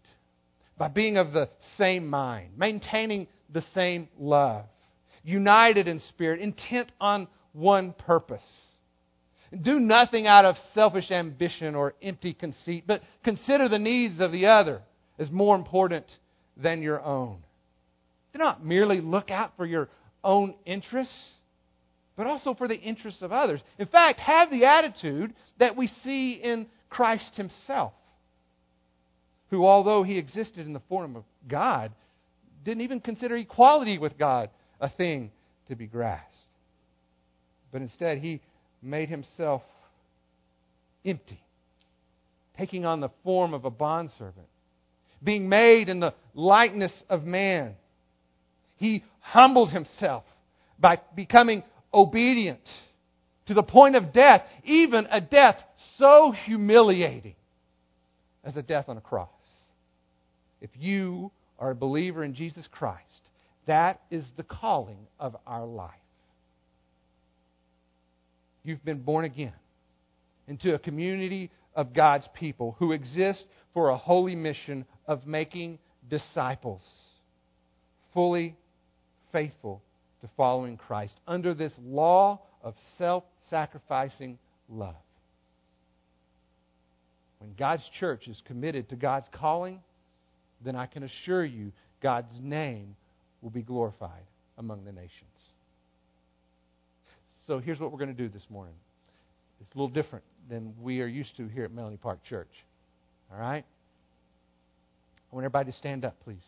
By 0.79 0.89
being 0.89 1.17
of 1.17 1.33
the 1.33 1.49
same 1.79 2.07
mind, 2.07 2.51
maintaining 2.57 3.29
the 3.53 3.65
same 3.75 4.09
love, 4.19 4.65
united 5.23 5.89
in 5.89 6.01
spirit, 6.01 6.41
intent 6.41 6.93
on 7.01 7.29
one 7.53 7.93
purpose. 7.93 8.45
Do 9.63 9.79
nothing 9.79 10.27
out 10.27 10.45
of 10.45 10.57
selfish 10.75 11.11
ambition 11.11 11.75
or 11.75 11.95
empty 12.03 12.35
conceit, 12.35 12.85
but 12.87 13.03
consider 13.25 13.69
the 13.69 13.79
needs 13.79 14.21
of 14.21 14.33
the 14.33 14.47
other 14.47 14.83
as 15.19 15.31
more 15.31 15.57
important 15.57 16.07
than 16.57 16.83
your 16.83 17.03
own. 17.03 17.43
Do 18.37 18.43
not 18.43 18.63
merely 18.63 19.01
look 19.01 19.31
out 19.31 19.53
for 19.57 19.65
your 19.65 19.89
own 20.23 20.57
interests, 20.67 21.31
but 22.17 22.27
also 22.27 22.53
for 22.53 22.69
the 22.69 22.79
interests 22.79 23.23
of 23.23 23.33
others. 23.33 23.63
In 23.79 23.87
fact, 23.87 24.21
have 24.21 24.51
the 24.51 24.67
attitude 24.67 25.33
that 25.59 25.75
we 25.75 25.87
see 25.87 26.33
in 26.33 26.67
Christ 26.91 27.35
Himself, 27.37 27.95
who, 29.49 29.65
although 29.65 30.03
He 30.03 30.19
existed 30.19 30.67
in 30.67 30.75
the 30.75 30.83
form 30.87 31.17
of 31.17 31.25
God, 31.49 31.93
didn't 32.63 32.83
even 32.83 33.01
consider 33.01 33.39
equality 33.39 33.97
with 33.97 34.19
God 34.19 34.51
a 34.83 34.91
thing 34.91 35.31
to 35.71 35.75
be 35.75 35.87
grasped. 35.87 36.31
But 37.73 37.81
instead, 37.81 38.19
He 38.19 38.43
made 38.83 39.09
Himself 39.09 39.63
empty, 41.07 41.43
taking 42.59 42.85
on 42.85 43.01
the 43.01 43.11
form 43.25 43.55
of 43.55 43.65
a 43.65 43.71
bondservant, 43.71 44.49
being 45.25 45.49
made 45.49 45.89
in 45.89 46.01
the 46.01 46.13
likeness 46.35 46.93
of 47.09 47.25
man 47.25 47.77
he 48.77 49.05
humbled 49.21 49.71
himself 49.71 50.25
by 50.79 51.01
becoming 51.15 51.63
obedient 51.93 52.61
to 53.47 53.55
the 53.55 53.63
point 53.63 53.97
of 53.97 54.13
death, 54.13 54.43
even 54.65 55.07
a 55.11 55.21
death 55.21 55.57
so 55.99 56.33
humiliating 56.45 57.35
as 58.45 58.57
a 58.57 58.63
death 58.63 58.89
on 58.89 58.97
a 58.97 59.01
cross. 59.01 59.29
If 60.61 60.71
you 60.75 61.31
are 61.59 61.71
a 61.71 61.75
believer 61.75 62.25
in 62.25 62.35
Jesus 62.35 62.67
Christ, 62.71 63.03
that 63.67 64.01
is 64.11 64.25
the 64.37 64.43
calling 64.43 65.07
of 65.19 65.37
our 65.47 65.65
life. 65.65 65.91
You've 68.63 68.85
been 68.85 69.03
born 69.03 69.25
again 69.25 69.53
into 70.49 70.75
a 70.75 70.79
community 70.79 71.51
of 71.75 71.93
God's 71.93 72.29
people 72.35 72.77
who 72.79 72.93
exist 72.93 73.45
for 73.75 73.91
a 73.91 73.97
holy 73.97 74.35
mission 74.35 74.87
of 75.07 75.27
making 75.27 75.79
disciples, 76.09 76.83
fully 78.13 78.57
faithful 79.33 79.83
to 80.21 80.29
following 80.37 80.77
Christ 80.77 81.15
under 81.27 81.55
this 81.55 81.73
law 81.85 82.41
of 82.63 82.75
self 82.99 83.25
sacrificing 83.51 84.39
love. 84.69 84.95
When 87.39 87.55
God's 87.59 87.85
church 88.01 88.29
is 88.29 88.41
committed 88.47 88.89
to 88.91 88.97
God's 88.97 89.29
calling, 89.33 89.81
then 90.65 90.75
I 90.75 90.87
can 90.87 91.03
assure 91.03 91.45
you 91.45 91.73
God's 92.03 92.33
name 92.41 92.97
will 93.43 93.51
be 93.51 93.63
glorified 93.63 94.25
among 94.59 94.85
the 94.85 94.93
nations. 94.93 95.11
So 97.47 97.59
here's 97.59 97.79
what 97.79 97.93
we're 97.93 97.99
going 97.99 98.15
to 98.15 98.23
do 98.23 98.29
this 98.29 98.47
morning. 98.51 98.75
It's 99.61 99.71
a 99.75 99.79
little 99.79 99.89
different 99.89 100.25
than 100.49 100.75
we 100.83 101.01
are 101.01 101.07
used 101.07 101.37
to 101.37 101.47
here 101.49 101.65
at 101.65 101.73
Melanie 101.73 101.99
Park 101.99 102.25
Church. 102.25 102.51
All 103.33 103.39
right? 103.39 103.65
I 105.31 105.35
want 105.35 105.45
everybody 105.45 105.71
to 105.71 105.79
stand 105.79 106.05
up, 106.05 106.17
please. 106.25 106.43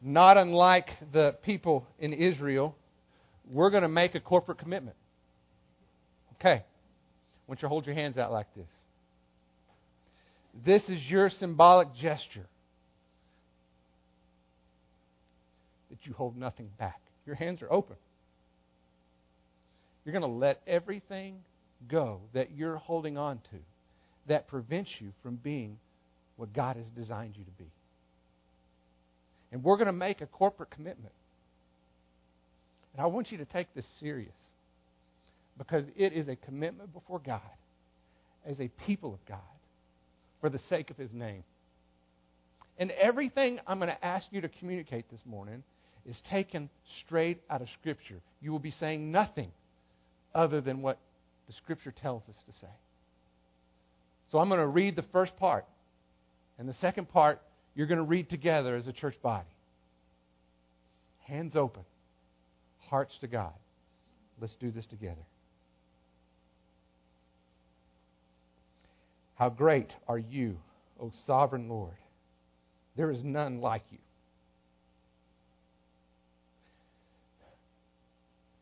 Not 0.00 0.36
unlike 0.36 0.88
the 1.12 1.36
people 1.42 1.86
in 1.98 2.12
Israel, 2.12 2.74
we're 3.50 3.70
going 3.70 3.82
to 3.82 3.88
make 3.88 4.14
a 4.14 4.20
corporate 4.20 4.58
commitment. 4.58 4.96
Okay. 6.34 6.62
I 6.62 6.64
want 7.46 7.60
you 7.60 7.66
to 7.66 7.68
hold 7.68 7.86
your 7.86 7.94
hands 7.94 8.16
out 8.16 8.32
like 8.32 8.46
this. 8.54 8.68
This 10.64 10.82
is 10.88 11.00
your 11.08 11.30
symbolic 11.30 11.94
gesture 11.94 12.46
that 15.90 15.98
you 16.04 16.12
hold 16.12 16.36
nothing 16.36 16.70
back. 16.78 17.00
Your 17.26 17.34
hands 17.34 17.62
are 17.62 17.72
open. 17.72 17.96
You're 20.04 20.12
going 20.12 20.22
to 20.22 20.38
let 20.38 20.62
everything 20.66 21.40
go 21.88 22.20
that 22.32 22.52
you're 22.52 22.76
holding 22.76 23.18
on 23.18 23.38
to 23.50 23.58
that 24.28 24.48
prevents 24.48 24.90
you 24.98 25.12
from 25.22 25.36
being 25.36 25.78
what 26.36 26.52
God 26.52 26.76
has 26.76 26.86
designed 26.90 27.34
you 27.36 27.44
to 27.44 27.50
be. 27.50 27.70
And 29.52 29.62
we're 29.62 29.76
going 29.76 29.86
to 29.86 29.92
make 29.92 30.20
a 30.20 30.26
corporate 30.26 30.70
commitment. 30.70 31.12
And 32.94 33.02
I 33.02 33.06
want 33.06 33.32
you 33.32 33.38
to 33.38 33.44
take 33.44 33.72
this 33.74 33.84
serious 33.98 34.32
because 35.58 35.84
it 35.96 36.12
is 36.12 36.28
a 36.28 36.36
commitment 36.36 36.92
before 36.92 37.18
God 37.18 37.40
as 38.46 38.58
a 38.60 38.68
people 38.86 39.12
of 39.14 39.24
God 39.26 39.38
for 40.40 40.48
the 40.48 40.60
sake 40.68 40.90
of 40.90 40.96
His 40.96 41.12
name. 41.12 41.44
And 42.78 42.90
everything 42.92 43.60
I'm 43.66 43.78
going 43.78 43.90
to 43.90 44.04
ask 44.04 44.26
you 44.30 44.40
to 44.40 44.48
communicate 44.48 45.10
this 45.10 45.20
morning 45.26 45.62
is 46.06 46.20
taken 46.30 46.70
straight 47.04 47.42
out 47.50 47.60
of 47.60 47.68
Scripture. 47.78 48.20
You 48.40 48.52
will 48.52 48.58
be 48.58 48.74
saying 48.80 49.10
nothing 49.12 49.50
other 50.34 50.60
than 50.60 50.80
what 50.80 50.98
the 51.46 51.52
Scripture 51.52 51.92
tells 51.92 52.22
us 52.28 52.36
to 52.46 52.52
say. 52.60 52.72
So 54.32 54.38
I'm 54.38 54.48
going 54.48 54.60
to 54.60 54.66
read 54.66 54.96
the 54.96 55.04
first 55.12 55.36
part. 55.36 55.66
And 56.58 56.68
the 56.68 56.74
second 56.80 57.10
part 57.10 57.42
you're 57.74 57.86
going 57.86 57.98
to 57.98 58.04
read 58.04 58.28
together 58.28 58.76
as 58.76 58.86
a 58.86 58.92
church 58.92 59.16
body. 59.22 59.48
Hands 61.20 61.54
open, 61.54 61.82
hearts 62.88 63.16
to 63.20 63.26
God. 63.26 63.52
Let's 64.40 64.54
do 64.54 64.70
this 64.70 64.86
together. 64.86 65.22
How 69.36 69.48
great 69.48 69.94
are 70.08 70.18
you, 70.18 70.58
O 71.00 71.12
sovereign 71.26 71.68
Lord! 71.68 71.94
There 72.96 73.10
is 73.10 73.22
none 73.22 73.60
like 73.60 73.82
you. 73.90 73.98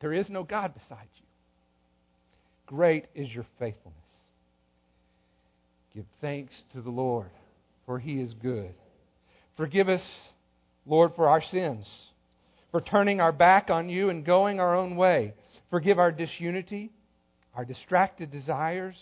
There 0.01 0.13
is 0.13 0.29
no 0.29 0.45
God 0.45 0.75
beside 0.75 1.09
you. 1.17 1.27
Great 2.67 3.07
is 3.15 3.35
your 3.35 3.47
faithfulness. 3.59 3.99
Give 5.95 6.05
thanks 6.21 6.55
to 6.73 6.83
the 6.83 6.91
Lord, 6.91 7.31
for 7.87 7.99
he 7.99 8.21
is 8.21 8.35
good 8.35 8.75
Forgive 9.59 9.89
us, 9.89 10.03
Lord, 10.87 11.13
for 11.17 11.29
our 11.29 11.43
sins, 11.43 11.85
for 12.71 12.81
turning 12.81 13.21
our 13.21 13.33
back 13.33 13.71
on 13.71 13.89
you 13.89 14.09
and 14.09 14.25
going 14.25 14.61
our 14.61 14.77
own 14.77 14.97
way. 14.97 15.35
Forgive 15.69 15.99
our 15.99 16.13
disunity, 16.13 16.93
our 17.57 17.65
distracted 17.65 18.31
desires, 18.31 18.97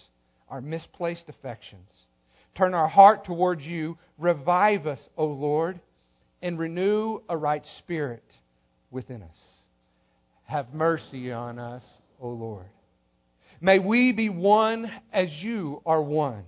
our 0.48 0.62
misplaced 0.62 1.28
affections. 1.28 1.90
Turn 2.56 2.72
our 2.72 2.88
heart 2.88 3.26
towards 3.26 3.62
you. 3.64 3.98
Revive 4.16 4.86
us, 4.86 4.98
O 5.18 5.26
Lord, 5.26 5.78
and 6.40 6.58
renew 6.58 7.20
a 7.28 7.36
right 7.36 7.64
spirit 7.80 8.24
within 8.90 9.22
us. 9.22 9.38
Have 10.44 10.72
mercy 10.72 11.32
on 11.32 11.58
us, 11.58 11.84
O 12.18 12.30
Lord. 12.30 12.66
May 13.60 13.78
we 13.78 14.12
be 14.12 14.30
one 14.30 14.90
as 15.12 15.28
you 15.42 15.82
are 15.84 16.00
one. 16.00 16.44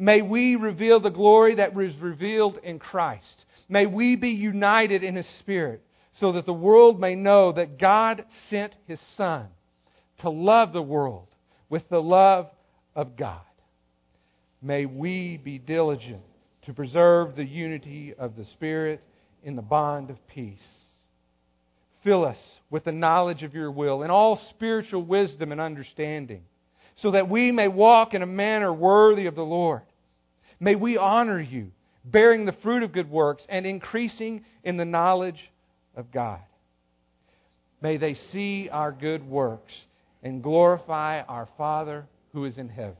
May 0.00 0.22
we 0.22 0.56
reveal 0.56 0.98
the 0.98 1.10
glory 1.10 1.56
that 1.56 1.74
was 1.74 1.94
revealed 1.96 2.58
in 2.62 2.78
Christ. 2.78 3.44
May 3.68 3.84
we 3.84 4.16
be 4.16 4.30
united 4.30 5.04
in 5.04 5.14
His 5.14 5.28
Spirit 5.40 5.82
so 6.18 6.32
that 6.32 6.46
the 6.46 6.54
world 6.54 6.98
may 6.98 7.14
know 7.14 7.52
that 7.52 7.78
God 7.78 8.24
sent 8.48 8.74
His 8.86 8.98
Son 9.18 9.48
to 10.20 10.30
love 10.30 10.72
the 10.72 10.80
world 10.80 11.26
with 11.68 11.86
the 11.90 12.00
love 12.00 12.48
of 12.96 13.14
God. 13.14 13.42
May 14.62 14.86
we 14.86 15.36
be 15.36 15.58
diligent 15.58 16.22
to 16.62 16.72
preserve 16.72 17.36
the 17.36 17.44
unity 17.44 18.14
of 18.14 18.36
the 18.36 18.46
Spirit 18.46 19.02
in 19.44 19.54
the 19.54 19.60
bond 19.60 20.08
of 20.08 20.16
peace. 20.28 20.66
Fill 22.02 22.24
us 22.24 22.38
with 22.70 22.84
the 22.84 22.92
knowledge 22.92 23.42
of 23.42 23.52
your 23.52 23.70
will 23.70 24.02
and 24.02 24.10
all 24.10 24.40
spiritual 24.48 25.02
wisdom 25.02 25.52
and 25.52 25.60
understanding, 25.60 26.44
so 26.96 27.10
that 27.10 27.28
we 27.28 27.52
may 27.52 27.68
walk 27.68 28.14
in 28.14 28.22
a 28.22 28.26
manner 28.26 28.72
worthy 28.72 29.26
of 29.26 29.34
the 29.34 29.42
Lord. 29.42 29.82
May 30.60 30.74
we 30.74 30.98
honor 30.98 31.40
you, 31.40 31.72
bearing 32.04 32.44
the 32.44 32.52
fruit 32.52 32.82
of 32.82 32.92
good 32.92 33.10
works 33.10 33.44
and 33.48 33.64
increasing 33.64 34.44
in 34.62 34.76
the 34.76 34.84
knowledge 34.84 35.50
of 35.96 36.12
God. 36.12 36.40
May 37.82 37.96
they 37.96 38.14
see 38.14 38.68
our 38.70 38.92
good 38.92 39.26
works 39.26 39.72
and 40.22 40.42
glorify 40.42 41.22
our 41.22 41.48
Father 41.56 42.06
who 42.32 42.44
is 42.44 42.58
in 42.58 42.68
heaven. 42.68 42.96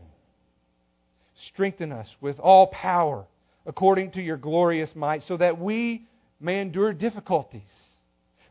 Strengthen 1.53 1.93
us 1.93 2.09
with 2.21 2.39
all 2.41 2.69
power 2.69 3.27
according 3.67 4.13
to 4.13 4.23
your 4.23 4.39
glorious 4.39 4.91
might, 4.95 5.23
so 5.25 5.37
that 5.37 5.59
we 5.59 6.07
may 6.41 6.61
endure 6.61 6.93
difficulties 6.93 7.63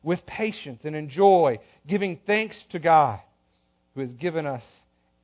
with 0.04 0.26
patience 0.26 0.82
and 0.86 0.96
enjoy, 0.96 1.60
giving 1.88 2.20
thanks 2.28 2.64
to 2.70 2.80
God 2.80 3.20
who 3.96 4.02
has 4.02 4.14
given 4.14 4.46
us 4.46 4.64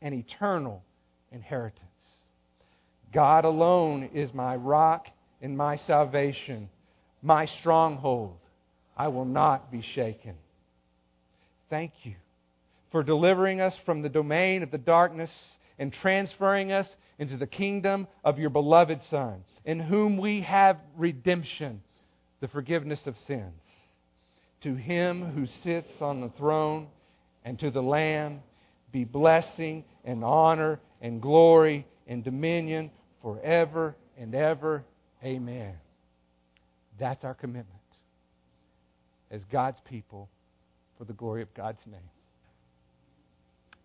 an 0.02 0.14
eternal 0.14 0.84
inheritance. 1.32 1.86
God 3.16 3.46
alone 3.46 4.10
is 4.14 4.34
my 4.34 4.58
rock 4.58 5.08
and 5.42 5.58
my 5.58 5.78
salvation, 5.78 6.70
my 7.22 7.46
stronghold. 7.62 8.36
I 8.98 9.08
will 9.08 9.24
not 9.24 9.72
be 9.72 9.82
shaken. 9.82 10.36
Thank 11.70 11.94
you 12.04 12.16
for 12.92 13.04
delivering 13.04 13.62
us 13.62 13.74
from 13.86 14.02
the 14.02 14.10
domain 14.10 14.64
of 14.64 14.72
the 14.72 14.78
darkness 14.78 15.32
and 15.80 15.94
transferring 15.94 16.74
us 16.74 16.88
into 17.18 17.38
the 17.38 17.48
kingdom 17.48 18.08
of 18.26 18.38
your 18.38 18.50
beloved 18.50 19.00
Son, 19.10 19.46
in 19.64 19.80
whom 19.80 20.18
we 20.18 20.42
have 20.42 20.78
redemption, 20.98 21.82
the 22.42 22.50
forgiveness 22.50 23.00
of 23.06 23.16
sins. 23.28 23.62
To 24.64 24.76
him 24.76 25.32
who 25.32 25.46
sits 25.64 26.02
on 26.02 26.20
the 26.20 26.34
throne 26.38 26.88
and 27.46 27.58
to 27.60 27.72
the 27.72 27.82
Lamb 27.82 28.42
be 28.92 29.06
blessing 29.06 29.86
and 30.04 30.22
honor 30.22 30.82
and 31.02 31.22
glory 31.22 31.88
and 32.08 32.22
dominion 32.22 32.92
forever 33.26 33.96
and 34.20 34.36
ever. 34.36 34.84
Amen. 35.24 35.74
That's 37.00 37.24
our 37.24 37.34
commitment 37.34 37.68
as 39.32 39.44
God's 39.46 39.80
people 39.90 40.30
for 41.00 41.06
the 41.06 41.14
glory 41.14 41.42
of 41.42 41.52
God's 41.56 41.84
name. 41.88 42.00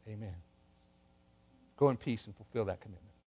Amen. 0.06 0.34
Go 1.78 1.88
in 1.88 1.96
peace 1.96 2.22
and 2.26 2.36
fulfill 2.36 2.66
that 2.66 2.82
commitment. 2.82 3.09